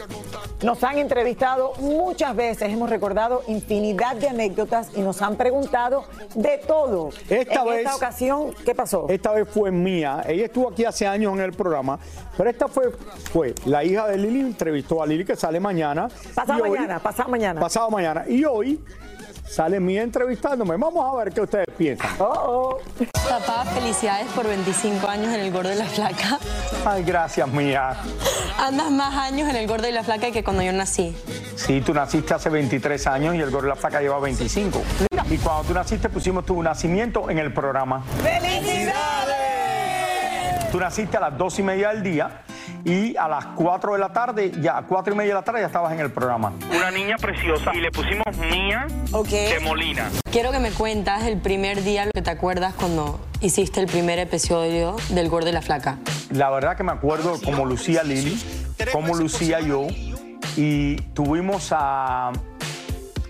nos 0.64 0.84
han 0.84 0.98
entrevistado 0.98 1.74
muchas 1.80 2.36
veces, 2.36 2.70
hemos 2.70 2.90
recordado 2.90 3.42
infinidad 3.48 4.16
de 4.18 4.28
anécdotas 4.28 4.90
y 4.96 5.00
nos 5.02 5.22
han 5.22 5.38
preguntado 5.38 6.04
de 6.36 6.58
todo. 6.68 7.10
Esta 7.30 7.62
en 7.62 7.66
vez- 7.70 7.78
esta 7.80 7.96
ocasión, 7.96 8.54
¿qué 8.66 8.76
pasó? 8.76 9.06
Esta 9.10 9.32
vez 9.32 9.48
fue 9.48 9.72
mía. 9.72 10.24
Ella 10.28 10.46
estuvo 10.46 10.70
aquí 10.70 10.84
hace 10.84 11.08
años 11.08 11.34
en 11.34 11.40
el 11.42 11.54
programa, 11.54 12.00
pero 12.38 12.50
esta 12.50 12.68
fue, 12.68 12.92
fue 13.32 13.56
la 13.66 13.84
hija 13.86 14.08
de 14.10 14.18
Lili, 14.18 14.42
entrevistó 14.42 15.02
a 15.02 15.08
Lili 15.08 15.24
que 15.24 15.38
sale 15.38 15.60
mañana. 15.62 16.10
Pasado 16.36 16.60
Y 16.60 16.62
hoy- 16.70 16.78
mañana, 16.80 17.00
pasado 17.00 17.30
mañana. 17.30 17.62
Pasado 17.62 17.90
mañana. 17.90 18.26
Y 18.28 18.44
hoy 18.44 18.84
sale 19.48 19.80
mía 19.80 20.04
entrevistándome. 20.04 20.78
Vamos 20.78 21.14
a 21.14 21.16
ver 21.24 21.34
qué 21.34 21.42
ustedes 21.42 21.68
piensan. 21.78 22.10
Oh, 22.20 22.78
Papá, 23.30 23.66
felicidades 23.66 24.28
por 24.34 24.46
25 24.48 25.08
años 25.08 25.34
en 25.34 25.40
el 25.40 25.52
Gordo 25.52 25.72
y 25.72 25.76
la 25.76 25.86
Flaca. 25.86 26.40
Ay, 26.86 27.04
gracias, 27.04 27.48
mía. 27.48 27.96
Andas 28.60 28.92
más 28.92 29.16
años 29.16 29.50
en 29.50 29.56
el 29.56 29.68
Gordo 29.68 29.88
y 29.88 29.92
la 29.92 30.04
Flaca 30.04 30.32
que 30.32 30.44
cuando 30.44 30.62
yo 30.62 30.74
nací. 30.74 31.16
Sí, 31.56 31.82
tú 31.82 31.94
naciste 31.94 32.34
hace 32.34 32.50
23 32.50 33.08
años 33.08 33.36
y 33.36 33.40
el 33.40 33.50
Gordo 33.50 33.68
y 33.68 33.70
la 33.70 33.76
Flaca 33.76 34.02
lleva 34.02 34.20
25. 34.20 34.82
Y 35.30 35.38
cuando 35.38 35.64
tú 35.64 35.74
naciste 35.74 36.10
pusimos 36.10 36.46
tu 36.46 36.62
nacimiento 36.62 37.30
en 37.30 37.40
el 37.40 37.54
programa. 37.54 38.04
¡Felicidades! 38.22 38.94
Tú 40.72 40.80
naciste 40.80 41.18
a 41.18 41.22
las 41.22 41.38
dos 41.38 41.58
y 41.60 41.64
media 41.64 41.90
del 41.90 42.04
día 42.04 42.44
y 42.86 43.16
a 43.16 43.28
las 43.28 43.46
4 43.56 43.94
de 43.94 44.00
la 44.00 44.12
tarde, 44.12 44.52
ya 44.60 44.78
a 44.78 44.84
4 44.84 45.14
y 45.14 45.18
media 45.18 45.30
de 45.30 45.40
la 45.40 45.44
tarde 45.44 45.62
ya 45.62 45.68
estabas 45.68 45.94
en 45.94 46.00
el 46.00 46.12
programa. 46.12 46.54
Una 46.76 46.92
niña 46.92 47.16
preciosa 47.18 47.74
y 47.74 47.80
le 47.80 47.92
pusimos 47.92 48.26
Mía 48.38 48.86
de 48.88 49.60
Molina. 49.62 50.10
Quiero 50.32 50.52
que 50.52 50.60
me 50.60 50.72
cuentas 50.72 51.24
el 51.24 51.38
primer 51.38 51.84
día, 51.84 52.06
lo 52.06 52.12
que 52.12 52.22
te 52.22 52.32
acuerdas 52.32 52.74
cuando 52.74 53.20
hiciste 53.42 53.80
el 53.80 53.88
primer 53.88 54.20
episodio 54.20 54.96
del 55.10 55.30
Gordo 55.30 55.50
y 55.50 55.54
la 55.54 55.62
Flaca. 55.62 55.98
La 56.32 56.50
verdad 56.50 56.76
que 56.76 56.84
me 56.84 56.92
acuerdo 56.92 57.40
como 57.42 57.66
lucía 57.66 58.04
Lili, 58.04 58.42
como 58.92 59.16
lucía 59.16 59.60
yo 59.60 59.88
y 60.58 60.98
tuvimos 61.14 61.70
a 61.72 62.32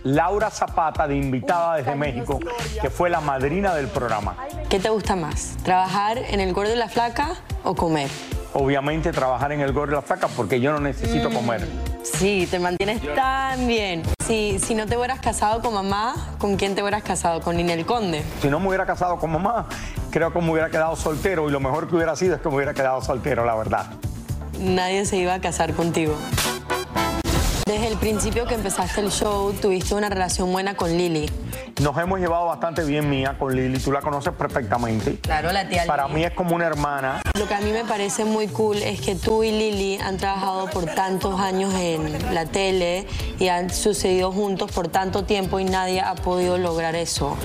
Laura 0.04 0.50
Zapata 0.50 1.08
de 1.08 1.16
invitada 1.16 1.78
desde 1.78 1.96
México, 1.96 2.40
que 2.82 2.90
fue 2.90 3.10
la 3.10 3.22
madrina 3.22 3.74
del 3.76 3.88
programa. 3.88 4.36
¿Qué 4.70 4.80
te 4.80 4.90
gusta 4.90 5.16
más? 5.16 5.56
¿Trabajar 5.64 6.18
en 6.18 6.40
el 6.40 6.54
Gordo 6.54 6.74
y 6.74 6.78
la 6.78 6.90
Flaca 6.90 7.36
o 7.64 7.76
comer? 7.76 8.10
Obviamente 8.54 9.12
trabajar 9.12 9.52
en 9.52 9.62
el 9.62 9.74
Gordo 9.74 9.94
y 9.94 9.96
la 9.96 10.02
Flaca 10.02 10.28
porque 10.28 10.60
yo 10.62 10.72
no 10.72 10.80
necesito 10.80 11.32
comer. 11.32 11.68
Sí, 12.04 12.48
te 12.50 12.60
mantienes 12.60 13.02
tan 13.16 13.66
bien. 13.66 14.04
Si, 14.28 14.60
si 14.60 14.76
no 14.76 14.86
te 14.86 14.96
hubieras 14.96 15.20
casado 15.20 15.62
con 15.62 15.74
mamá, 15.74 16.36
¿con 16.38 16.56
quién 16.56 16.76
te 16.76 16.84
hubieras 16.84 17.02
casado? 17.02 17.42
¿Con 17.42 17.58
Ninel 17.58 17.86
Conde? 17.86 18.24
Si 18.42 18.50
no 18.50 18.60
me 18.60 18.68
hubiera 18.68 18.86
casado 18.86 19.18
con 19.18 19.32
mamá, 19.32 19.68
creo 20.12 20.32
que 20.32 20.40
me 20.40 20.52
hubiera 20.52 20.70
quedado 20.70 20.96
soltero 20.96 21.50
y 21.50 21.52
lo 21.52 21.60
mejor 21.60 21.90
que 21.90 21.96
hubiera 21.96 22.16
sido 22.16 22.36
es 22.36 22.42
que 22.42 22.50
me 22.50 22.56
hubiera 22.56 22.76
quedado 22.76 23.02
soltero, 23.02 23.44
la 23.44 23.56
verdad. 23.56 23.88
Nadie 24.60 25.06
se 25.06 25.18
iba 25.18 25.34
a 25.34 25.42
casar 25.42 25.74
contigo. 25.74 26.16
Desde 27.66 27.88
el 27.88 27.98
principio 27.98 28.46
que 28.46 28.54
empezaste 28.54 29.02
el 29.02 29.10
show, 29.10 29.52
tuviste 29.54 29.96
una 29.96 30.10
relación 30.10 30.52
buena 30.52 30.76
con 30.76 30.96
Lili. 30.96 31.30
Nos 31.82 31.98
hemos 31.98 32.20
llevado 32.20 32.46
bastante 32.46 32.84
bien 32.84 33.10
mía 33.10 33.36
con 33.40 33.56
Lili, 33.56 33.80
tú 33.80 33.92
la 33.92 34.02
conoces 34.02 34.32
perfectamente. 34.34 35.18
Claro, 35.22 35.52
la 35.52 35.68
tía 35.68 35.86
Para 35.88 36.04
Lili. 36.08 36.16
mí 36.20 36.24
es 36.24 36.32
como 36.32 36.56
una 36.56 36.68
hermana. 36.68 37.22
Lo 37.38 37.48
que 37.48 37.56
a 37.56 37.62
mí 37.62 37.72
me 37.72 37.84
parece 37.84 38.26
muy 38.26 38.48
cool 38.48 38.78
es 38.78 39.02
que 39.02 39.16
tú 39.16 39.44
y 39.44 39.52
Lili 39.52 39.98
han 39.98 40.18
trabajado 40.18 40.68
por 40.68 40.86
tantos 40.86 41.40
años 41.40 41.74
en 41.74 42.34
la 42.34 42.46
tele 42.46 43.08
y 43.40 43.48
han 43.48 43.72
sucedido 43.72 44.32
juntos 44.32 44.72
por 44.72 44.88
tanto 44.88 45.24
tiempo 45.26 45.60
y 45.60 45.66
nadie 45.66 46.00
ha 46.00 46.14
podido 46.14 46.60
lograr 46.60 46.96
eso. 46.96 47.36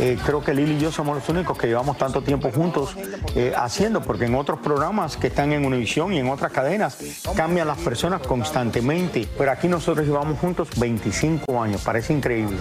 Eh, 0.00 0.18
creo 0.24 0.44
que 0.44 0.52
Lili 0.52 0.74
y 0.74 0.78
yo 0.78 0.92
somos 0.92 1.16
los 1.16 1.28
únicos 1.30 1.56
que 1.56 1.66
llevamos 1.66 1.96
tanto 1.96 2.20
tiempo 2.22 2.50
juntos 2.52 2.94
eh, 3.34 3.54
haciendo, 3.56 4.02
porque 4.02 4.26
en 4.26 4.34
otros 4.34 4.60
programas 4.60 5.16
que 5.16 5.28
están 5.28 5.52
en 5.52 5.64
Univisión 5.64 6.12
y 6.12 6.18
en 6.18 6.28
otras 6.28 6.52
cadenas 6.52 6.98
cambian 7.34 7.66
las 7.66 7.78
personas 7.78 8.20
constantemente, 8.20 9.26
pero 9.38 9.50
aquí 9.50 9.66
nosotros 9.66 10.06
llevamos 10.06 10.38
juntos 10.38 10.68
25 10.76 11.60
años, 11.60 11.80
parece 11.82 12.12
increíble. 12.12 12.56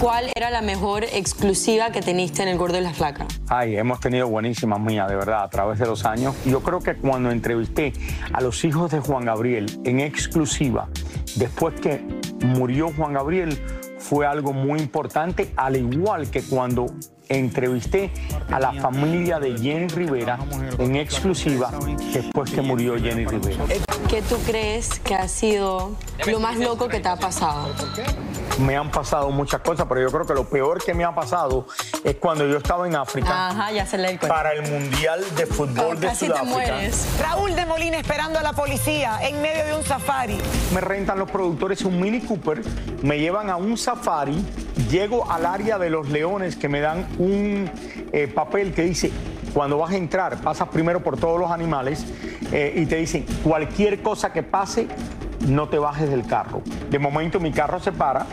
¿Cuál 0.00 0.30
era 0.36 0.50
la 0.50 0.62
mejor 0.62 1.02
exclusiva 1.02 1.90
que 1.90 2.00
teniste 2.02 2.42
en 2.42 2.48
El 2.48 2.56
Gordo 2.56 2.78
y 2.78 2.82
la 2.82 2.94
Flaca? 2.94 3.26
Ay, 3.48 3.76
hemos 3.76 3.98
tenido 3.98 4.28
buenísimas 4.28 4.78
mías, 4.78 5.08
de 5.08 5.16
verdad, 5.16 5.42
a 5.42 5.48
través 5.48 5.80
de 5.80 5.86
los 5.86 6.04
años. 6.04 6.36
Yo 6.46 6.62
creo 6.62 6.78
que 6.78 6.94
cuando 6.94 7.32
entrevisté 7.32 7.92
a 8.32 8.40
los 8.40 8.64
hijos 8.64 8.92
de 8.92 9.00
Juan 9.00 9.24
Gabriel 9.24 9.66
en 9.84 9.98
exclusiva, 9.98 10.88
después 11.34 11.74
que 11.80 12.00
murió 12.44 12.92
Juan 12.96 13.14
Gabriel, 13.14 13.60
fue 13.98 14.24
algo 14.24 14.52
muy 14.52 14.78
importante, 14.78 15.52
al 15.56 15.74
igual 15.74 16.30
que 16.30 16.42
cuando 16.42 16.86
entrevisté 17.28 18.10
a 18.50 18.58
la 18.58 18.72
familia 18.74 19.38
de 19.38 19.56
Jenny 19.58 19.88
Rivera 19.88 20.38
en 20.78 20.96
exclusiva 20.96 21.70
después 22.12 22.50
que 22.50 22.62
murió 22.62 22.96
Jenny 22.96 23.26
Rivera. 23.26 23.64
¿Qué 24.08 24.22
tú 24.22 24.36
crees 24.46 24.98
que 25.00 25.14
ha 25.14 25.28
sido 25.28 25.92
lo 26.26 26.40
más 26.40 26.56
loco 26.56 26.88
que 26.88 27.00
te 27.00 27.08
ha 27.08 27.16
pasado? 27.16 27.68
Me 28.58 28.76
han 28.76 28.90
pasado 28.90 29.30
muchas 29.30 29.60
cosas, 29.60 29.86
pero 29.88 30.00
yo 30.00 30.10
creo 30.10 30.26
que 30.26 30.34
lo 30.34 30.48
peor 30.48 30.82
que 30.82 30.92
me 30.94 31.04
ha 31.04 31.14
pasado 31.14 31.66
es 32.02 32.16
cuando 32.16 32.46
yo 32.48 32.56
estaba 32.56 32.88
en 32.88 32.96
África 32.96 33.48
Ajá, 33.50 33.70
ya 33.70 33.86
se 33.86 33.98
le 33.98 34.10
el 34.10 34.18
cuento. 34.18 34.34
para 34.34 34.52
el 34.52 34.62
Mundial 34.68 35.22
de 35.36 35.46
Fútbol 35.46 36.00
de 36.00 36.08
Casi 36.08 36.26
te 36.26 36.32
Sudáfrica. 36.32 36.54
mueres. 36.54 37.06
Raúl 37.20 37.54
de 37.54 37.66
Molina 37.66 37.98
esperando 37.98 38.38
a 38.38 38.42
la 38.42 38.54
policía 38.54 39.18
en 39.22 39.40
medio 39.42 39.64
de 39.64 39.76
un 39.76 39.84
safari. 39.84 40.38
Me 40.74 40.80
rentan 40.80 41.18
los 41.20 41.30
productores 41.30 41.82
un 41.82 42.00
Mini 42.00 42.20
Cooper, 42.20 42.62
me 43.02 43.20
llevan 43.20 43.48
a 43.50 43.56
un 43.56 43.76
safari, 43.76 44.44
llego 44.90 45.30
al 45.30 45.46
área 45.46 45.78
de 45.78 45.90
los 45.90 46.08
leones 46.08 46.56
que 46.56 46.68
me 46.68 46.80
dan 46.80 47.06
un 47.18 47.70
eh, 48.12 48.28
papel 48.28 48.72
que 48.72 48.82
dice, 48.82 49.10
cuando 49.52 49.78
vas 49.78 49.92
a 49.92 49.96
entrar, 49.96 50.40
pasas 50.40 50.68
primero 50.68 51.02
por 51.02 51.18
todos 51.18 51.38
los 51.38 51.50
animales 51.50 52.04
eh, 52.52 52.74
y 52.76 52.86
te 52.86 52.96
dicen, 52.96 53.24
cualquier 53.42 54.02
cosa 54.02 54.32
que 54.32 54.42
pase, 54.42 54.86
no 55.46 55.68
te 55.68 55.78
bajes 55.78 56.10
del 56.10 56.26
carro. 56.26 56.62
De 56.90 56.98
momento 56.98 57.40
mi 57.40 57.52
carro 57.52 57.80
se 57.80 57.92
para 57.92 58.26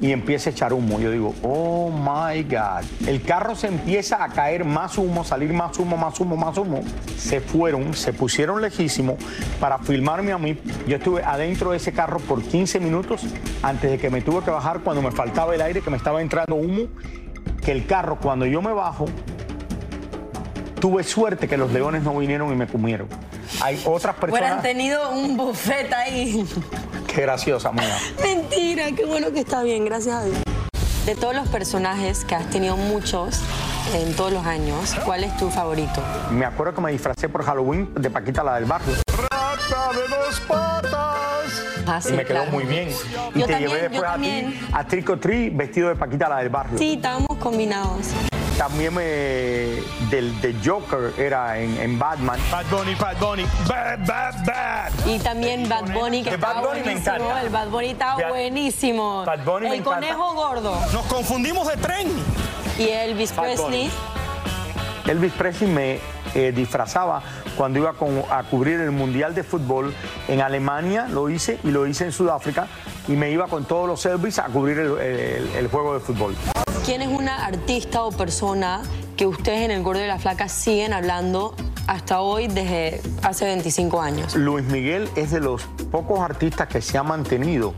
y 0.00 0.12
empieza 0.12 0.50
a 0.50 0.52
echar 0.52 0.72
humo. 0.72 0.98
Yo 0.98 1.10
digo, 1.10 1.34
oh 1.42 1.90
my 1.90 2.42
God. 2.44 2.84
El 3.06 3.22
carro 3.22 3.54
se 3.54 3.66
empieza 3.66 4.22
a 4.22 4.28
caer 4.28 4.64
más 4.64 4.96
humo, 4.96 5.24
salir 5.24 5.52
más 5.52 5.78
humo, 5.78 5.96
más 5.96 6.18
humo, 6.20 6.36
más 6.36 6.56
humo. 6.56 6.80
Se 7.16 7.40
fueron, 7.40 7.94
se 7.94 8.12
pusieron 8.12 8.62
lejísimo 8.62 9.16
para 9.60 9.78
filmarme 9.78 10.32
a 10.32 10.38
mí. 10.38 10.56
Yo 10.86 10.96
estuve 10.96 11.22
adentro 11.22 11.72
de 11.72 11.76
ese 11.76 11.92
carro 11.92 12.18
por 12.20 12.42
15 12.42 12.80
minutos 12.80 13.26
antes 13.62 13.90
de 13.90 13.98
que 13.98 14.08
me 14.08 14.22
tuve 14.22 14.42
que 14.42 14.50
bajar 14.50 14.80
cuando 14.80 15.02
me 15.02 15.10
faltaba 15.10 15.54
el 15.54 15.60
aire, 15.60 15.82
que 15.82 15.90
me 15.90 15.98
estaba 15.98 16.22
entrando 16.22 16.54
humo. 16.54 16.88
Que 17.64 17.72
el 17.72 17.86
carro, 17.86 18.18
cuando 18.20 18.46
yo 18.46 18.62
me 18.62 18.72
bajo, 18.72 19.06
tuve 20.80 21.04
suerte 21.04 21.46
que 21.48 21.56
los 21.56 21.72
leones 21.72 22.02
no 22.02 22.16
vinieron 22.16 22.52
y 22.52 22.56
me 22.56 22.66
comieron. 22.66 23.08
Hay 23.62 23.80
otras 23.84 24.16
Hubieran 24.18 24.40
personas. 24.58 24.62
tenido 24.62 25.10
un 25.10 25.36
buffet 25.36 25.92
ahí. 25.92 26.46
Qué 27.06 27.22
graciosa, 27.22 27.72
mía. 27.72 27.98
Mentira, 28.22 28.92
qué 28.92 29.04
bueno 29.04 29.32
que 29.32 29.40
está 29.40 29.62
bien, 29.62 29.84
gracias 29.84 30.14
a 30.16 30.24
Dios. 30.24 30.38
De 31.04 31.14
todos 31.16 31.34
los 31.34 31.48
personajes 31.48 32.24
que 32.24 32.34
has 32.34 32.48
tenido 32.50 32.76
muchos 32.76 33.40
en 33.94 34.14
todos 34.14 34.32
los 34.32 34.46
años, 34.46 34.94
¿cuál 35.04 35.24
es 35.24 35.36
tu 35.36 35.50
favorito? 35.50 36.00
Me 36.30 36.44
acuerdo 36.44 36.74
que 36.74 36.80
me 36.80 36.92
disfracé 36.92 37.28
por 37.28 37.42
Halloween 37.42 37.92
de 37.94 38.08
Paquita 38.10 38.44
la 38.44 38.54
del 38.54 38.64
barrio. 38.66 38.94
¡Rata 39.70 39.92
de 39.92 40.08
dos 40.08 40.40
patas! 40.40 41.62
Ah, 41.86 42.00
sí, 42.00 42.10
y 42.12 42.16
me 42.16 42.24
quedó 42.24 42.38
claro. 42.42 42.50
muy 42.52 42.64
bien. 42.64 42.88
Y 43.34 43.40
Yo 43.40 43.46
te 43.46 43.52
también, 43.52 43.58
llevé 43.70 43.88
después 43.88 44.10
a 44.10 44.16
ti 44.16 44.60
a 44.72 44.86
Trick 44.86 45.10
or 45.10 45.20
Treat 45.20 45.56
vestido 45.56 45.88
de 45.88 45.96
Paquita 45.96 46.28
la 46.28 46.38
del 46.38 46.48
barrio. 46.48 46.78
Sí, 46.78 46.94
estábamos 46.94 47.36
combinados. 47.38 48.08
También 48.58 48.92
me, 48.94 49.02
del, 50.10 50.38
de 50.42 50.54
Joker 50.62 51.14
era 51.18 51.58
en, 51.58 51.76
en 51.78 51.98
Batman. 51.98 52.38
Bad 52.50 52.66
Bunny, 52.66 52.94
Bad 52.94 53.16
Bunny, 53.18 53.44
Bad, 53.66 54.06
Bad, 54.06 54.44
Bad. 54.44 54.92
Y 55.06 55.18
también 55.18 55.66
Bad 55.68 55.92
Bunny, 55.94 56.22
que 56.22 56.32
De 56.32 56.36
Bad 56.36 56.50
estaba 56.56 56.66
Bunny 56.68 56.80
me 56.80 56.84
buenísimo. 56.84 57.14
encanta. 57.16 57.40
El 57.42 57.48
Bad 57.48 57.68
Bunny 57.68 57.88
estaba 57.88 58.16
Fíjate. 58.16 58.32
buenísimo. 58.32 59.24
Bad 59.24 59.44
Bunny 59.44 59.60
me 59.68 59.74
el 59.74 59.80
encanta. 59.80 59.94
conejo 60.00 60.34
gordo. 60.34 60.80
Nos 60.92 61.06
confundimos 61.06 61.68
de 61.68 61.76
tren. 61.78 62.08
Y 62.78 62.88
Elvis 62.88 63.34
Bad 63.34 63.56
Bunny. 63.56 63.56
Presley. 63.56 63.90
Elvis 65.06 65.32
Presley 65.32 65.70
me 65.70 66.00
eh, 66.34 66.52
disfrazaba 66.54 67.22
cuando 67.56 67.78
iba 67.78 67.92
con- 67.94 68.22
a 68.30 68.42
cubrir 68.44 68.80
el 68.80 68.90
Mundial 68.90 69.34
de 69.34 69.42
Fútbol 69.42 69.92
en 70.28 70.40
Alemania, 70.40 71.06
lo 71.08 71.28
hice, 71.30 71.58
y 71.64 71.70
lo 71.70 71.86
hice 71.86 72.04
en 72.04 72.12
Sudáfrica, 72.12 72.66
y 73.08 73.12
me 73.12 73.30
iba 73.30 73.46
con 73.48 73.64
todos 73.64 73.86
los 73.86 74.04
Elvis 74.06 74.38
a 74.38 74.44
cubrir 74.44 74.78
el- 74.78 74.98
el- 74.98 75.48
el 75.56 75.68
juego 75.68 75.94
de 75.94 76.00
fútbol. 76.00 76.34
¿Quién 76.84 77.02
es 77.02 77.08
una 77.08 77.44
artista 77.46 78.02
o 78.02 78.10
persona 78.12 78.82
que 79.16 79.26
ustedes 79.26 79.60
en 79.62 79.70
El 79.70 79.82
Gordo 79.82 80.02
y 80.02 80.06
la 80.08 80.18
Flaca 80.18 80.48
siguen 80.48 80.92
hablando 80.92 81.54
hasta 81.86 82.20
hoy 82.20 82.48
desde 82.48 83.00
hace 83.22 83.44
25 83.44 84.00
años? 84.00 84.34
Luis 84.34 84.64
Miguel 84.64 85.08
es 85.16 85.30
de 85.30 85.40
los 85.40 85.62
pocos 85.90 86.20
artistas 86.20 86.68
que 86.68 86.80
se 86.80 86.96
ha 86.96 87.02
mantenido 87.02 87.74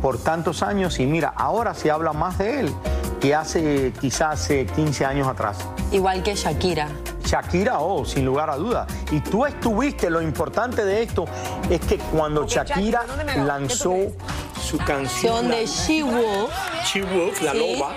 por 0.00 0.18
tantos 0.18 0.62
años 0.62 0.98
y 1.00 1.06
mira, 1.06 1.32
ahora 1.36 1.74
se 1.74 1.90
habla 1.90 2.12
más 2.12 2.38
de 2.38 2.60
él 2.60 2.72
que 3.20 3.34
hace 3.34 3.92
quizás 4.00 4.40
hace 4.40 4.66
15 4.66 5.04
años 5.04 5.26
atrás. 5.28 5.58
Igual 5.92 6.22
que 6.22 6.34
Shakira. 6.34 6.88
Shakira, 7.26 7.80
oh, 7.80 8.04
sin 8.04 8.24
lugar 8.24 8.48
a 8.50 8.56
duda. 8.56 8.86
Y 9.10 9.20
tú 9.20 9.44
estuviste, 9.44 10.08
lo 10.10 10.22
importante 10.22 10.84
de 10.84 11.02
esto 11.02 11.24
es 11.68 11.80
que 11.80 11.98
cuando 11.98 12.46
Shakira 12.46 13.04
lanzó 13.44 13.94
su 14.62 14.78
canción 14.78 15.48
de 15.48 15.66
She 15.66 16.02
Wolf. 16.02 16.50
She 16.84 17.02
Wolf, 17.02 17.42
la 17.42 17.52
Sí. 17.52 17.76
loba, 17.76 17.92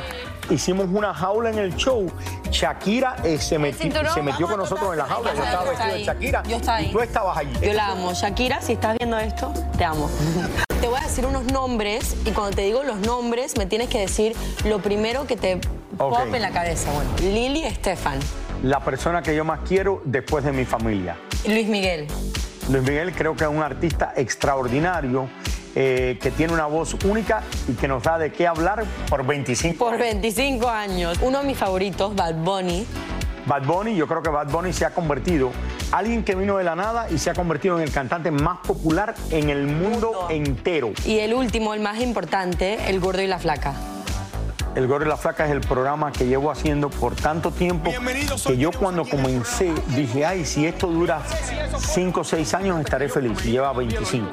hicimos 0.50 0.88
una 0.92 1.14
jaula 1.14 1.50
en 1.52 1.60
el 1.60 1.76
show 1.76 2.12
Shakira 2.52 3.18
eh, 3.24 3.38
se, 3.38 3.60
meti- 3.60 3.76
cinturón, 3.76 4.12
se 4.14 4.22
metió 4.24 4.48
con 4.48 4.58
nosotros 4.58 4.92
en 4.94 4.98
la 4.98 5.06
jaula. 5.06 5.32
Yo 5.34 5.38
Yo 5.38 5.44
estaba 5.46 5.64
vestido 5.66 5.88
de 5.88 5.94
ahí. 5.94 6.04
Shakira. 6.06 6.44
Yo 6.44 6.56
estaba 6.58 6.78
ahí. 6.78 6.86
Y 6.88 6.92
tú 6.92 7.00
estabas 7.02 7.38
allí. 7.38 7.54
Yo 7.62 7.74
la 7.74 7.88
amo. 7.90 8.14
Shakira, 8.14 8.62
si 8.62 8.74
estás 8.74 8.98
viendo 8.98 9.18
esto, 9.20 9.54
te 9.78 9.86
amo. 9.86 10.10
Te 10.82 10.88
voy 10.88 10.98
a 11.00 11.04
decir 11.04 11.26
unos 11.28 11.44
nombres 11.46 12.16
y 12.26 12.32
cuando 12.32 12.56
te 12.56 12.64
digo 12.64 12.82
los 12.84 12.98
nombres 13.00 13.56
me 13.58 13.68
tienes 13.68 13.90
que 13.90 14.00
decir 14.00 14.36
lo 14.66 14.80
primero 14.80 15.28
que 15.28 15.36
te 15.38 15.56
Ok. 16.00 16.18
pop 16.18 16.34
en 16.34 16.42
la 16.42 16.50
cabeza. 16.50 16.90
Bueno, 16.92 17.12
Lili 17.20 17.64
Estefan, 17.66 18.18
La 18.64 18.82
persona 18.82 19.22
que 19.22 19.36
yo 19.36 19.46
más 19.46 19.62
quiero 19.68 20.02
después 20.04 20.44
de 20.44 20.52
mi 20.52 20.66
familia. 20.66 21.18
Luis 21.48 21.68
Miguel, 21.68 22.08
Luis 22.70 22.84
Miguel 22.84 23.14
creo 23.14 23.36
que 23.36 23.46
es 23.46 23.50
un 23.50 23.64
artista 23.64 24.14
extraordinario, 24.16 25.28
eh, 25.76 26.20
que 26.22 26.30
tiene 26.30 26.54
una 26.54 26.66
voz 26.66 26.96
única 27.06 27.42
y 27.68 27.74
que 27.74 27.88
nos 27.88 28.04
da 28.04 28.18
de 28.18 28.32
qué 28.32 28.46
hablar 28.46 28.84
por 29.10 29.26
25 29.26 29.84
por 29.84 29.98
25 29.98 30.68
años. 30.68 31.18
Uno 31.22 31.40
de 31.40 31.46
mis 31.46 31.58
favoritos, 31.58 32.16
Bad 32.16 32.36
Bunny. 32.36 32.86
Bad 33.46 33.64
Bunny, 33.64 33.96
yo 33.96 34.08
creo 34.08 34.22
que 34.22 34.30
Bad 34.30 34.52
Bunny 34.52 34.74
se 34.74 34.86
ha 34.86 34.92
convertido, 34.92 35.52
alguien 35.92 36.24
que 36.24 36.36
vino 36.36 36.58
de 36.58 36.64
la 36.64 36.76
nada 36.76 37.10
y 37.10 37.18
se 37.18 37.32
ha 37.32 37.34
convertido 37.34 37.78
en 37.78 37.84
el 37.84 37.92
cantante 37.92 38.30
más 38.30 38.60
popular 38.60 39.16
en 39.32 39.50
el 39.50 39.66
mundo 39.66 40.28
entero. 40.30 40.92
Y 41.06 41.20
el 41.20 41.34
último, 41.34 41.74
el 41.74 41.80
más 41.80 42.00
importante, 42.02 42.78
El 42.88 43.00
Gordo 43.00 43.22
y 43.22 43.28
la 43.28 43.40
Flaca. 43.40 43.74
El 44.80 44.88
Gordo 44.88 45.06
y 45.06 45.10
la 45.10 45.18
Flaca 45.18 45.44
es 45.46 45.52
el 45.52 45.60
programa 45.60 46.10
que 46.14 46.26
llevo 46.26 46.50
haciendo 46.50 46.90
por 46.90 47.14
tanto 47.14 47.52
tiempo 47.52 47.92
que 48.48 48.58
yo 48.58 48.72
cuando 48.72 49.04
comencé 49.04 49.74
dije, 49.88 50.26
ay, 50.26 50.46
si 50.46 50.66
esto 50.66 50.88
dura 50.88 51.22
5 51.78 52.22
o 52.22 52.24
6 52.24 52.54
años 52.54 52.80
estaré 52.80 53.10
feliz. 53.10 53.46
Y 53.46 53.52
lleva 53.52 53.74
25. 53.74 54.30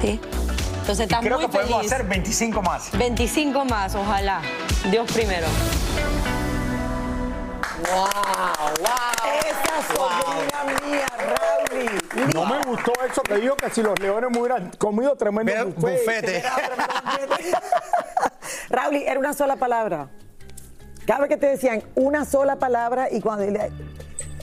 Sí. 0.00 0.18
Entonces 0.80 1.00
estás 1.00 1.20
creo 1.20 1.36
muy 1.36 1.46
que 1.46 1.52
podemos 1.52 1.76
feliz. 1.76 1.92
hacer 1.92 2.06
25 2.06 2.62
más. 2.62 2.90
25 2.96 3.64
más, 3.66 3.94
ojalá. 3.94 4.40
Dios 4.90 5.12
primero. 5.12 5.46
¡Wow! 7.90 8.08
¡Wow! 8.80 9.32
Esa 9.44 9.94
sobrina 9.94 10.88
mía, 10.88 11.06
Rauli. 11.18 12.32
No 12.32 12.46
me 12.46 12.64
gustó 12.64 12.92
eso 13.06 13.20
que 13.20 13.36
dijo 13.36 13.56
que 13.56 13.68
si 13.68 13.82
los 13.82 13.98
leones 14.00 14.30
me 14.30 14.38
hubieran 14.38 14.70
comido 14.78 15.14
tremendo 15.16 15.66
buffet. 15.76 16.42
Rauli, 18.70 19.02
era 19.06 19.18
una 19.18 19.32
sola 19.32 19.56
palabra. 19.56 20.08
Cada 21.06 21.20
vez 21.20 21.28
que 21.30 21.36
te 21.36 21.46
decían 21.46 21.82
una 21.94 22.24
sola 22.24 22.56
palabra 22.56 23.08
y 23.10 23.20
cuando 23.20 23.44
le- 23.46 23.70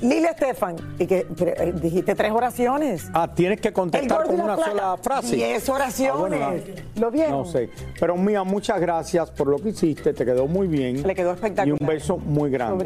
Lilia 0.01 0.29
Estefan, 0.29 0.77
y 0.97 1.05
que 1.05 1.27
pero, 1.37 1.51
eh, 1.61 1.73
dijiste 1.73 2.15
tres 2.15 2.31
oraciones. 2.31 3.09
Ah, 3.13 3.33
tienes 3.35 3.59
que 3.59 3.73
contestar 3.73 4.23
con 4.27 4.39
una 4.39 4.55
sola 4.55 4.95
frase. 4.95 5.35
Diez 5.35 5.67
oraciones. 5.67 6.41
Ah, 6.41 6.53
¿Lo 6.95 7.11
vieron? 7.11 7.31
No 7.39 7.45
sé. 7.45 7.69
Pero 7.99 8.15
Mía, 8.15 8.43
muchas 8.45 8.79
gracias 8.79 9.29
por 9.31 9.47
lo 9.47 9.57
que 9.57 9.69
hiciste. 9.69 10.13
Te 10.13 10.23
quedó 10.23 10.47
muy 10.47 10.67
bien. 10.67 11.05
Le 11.05 11.13
quedó 11.13 11.33
espectacular. 11.33 11.67
Y 11.67 11.71
un 11.83 11.85
beso 11.85 12.17
muy 12.17 12.49
grande. 12.49 12.85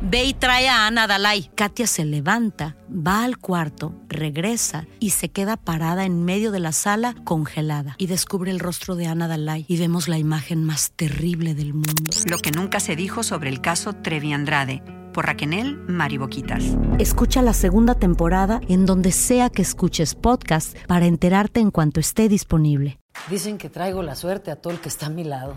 ve 0.00 0.24
y 0.24 0.34
trae 0.34 0.68
a 0.68 0.86
Ana 0.86 1.06
Dalai. 1.06 1.50
Katia 1.54 1.86
se 1.86 2.04
levanta, 2.04 2.76
va 2.88 3.24
al 3.24 3.38
cuarto, 3.38 3.94
regresa 4.08 4.86
y 5.00 5.10
se 5.10 5.30
queda 5.30 5.56
parada 5.56 6.04
en 6.04 6.24
medio 6.24 6.50
de 6.50 6.60
la 6.60 6.72
sala 6.72 7.14
congelada. 7.24 7.94
Y 7.98 8.06
descubre 8.06 8.50
el 8.50 8.60
rostro 8.60 8.94
de 8.96 9.06
Ana 9.06 9.28
Dalai 9.28 9.64
y 9.68 9.76
vemos 9.78 10.08
la 10.08 10.18
imagen 10.18 10.64
más 10.64 10.92
terrible 10.92 11.54
del 11.54 11.74
mundo. 11.74 12.12
Lo 12.26 12.38
que 12.38 12.50
nunca 12.50 12.80
se 12.80 12.96
dijo 12.96 13.22
sobre 13.22 13.50
el 13.50 13.60
caso 13.60 13.92
Trevi 13.92 14.32
Andrade, 14.32 14.82
por 15.12 15.26
Raquenel 15.26 15.78
Mariboquitas. 15.88 16.64
Escucha 16.98 17.42
la 17.42 17.52
segunda 17.52 17.94
temporada 17.94 18.60
en 18.68 18.86
donde 18.86 19.12
sea 19.12 19.50
que 19.50 19.62
escuches 19.62 20.14
podcast 20.14 20.76
para 20.86 21.06
enterarte 21.06 21.60
en 21.60 21.70
cuanto 21.70 22.00
esté 22.00 22.28
disponible. 22.28 22.98
Dicen 23.28 23.58
que 23.58 23.68
traigo 23.68 24.02
la 24.02 24.14
suerte 24.14 24.50
a 24.50 24.56
todo 24.56 24.72
el 24.72 24.80
que 24.80 24.88
está 24.88 25.06
a 25.06 25.10
mi 25.10 25.24
lado. 25.24 25.56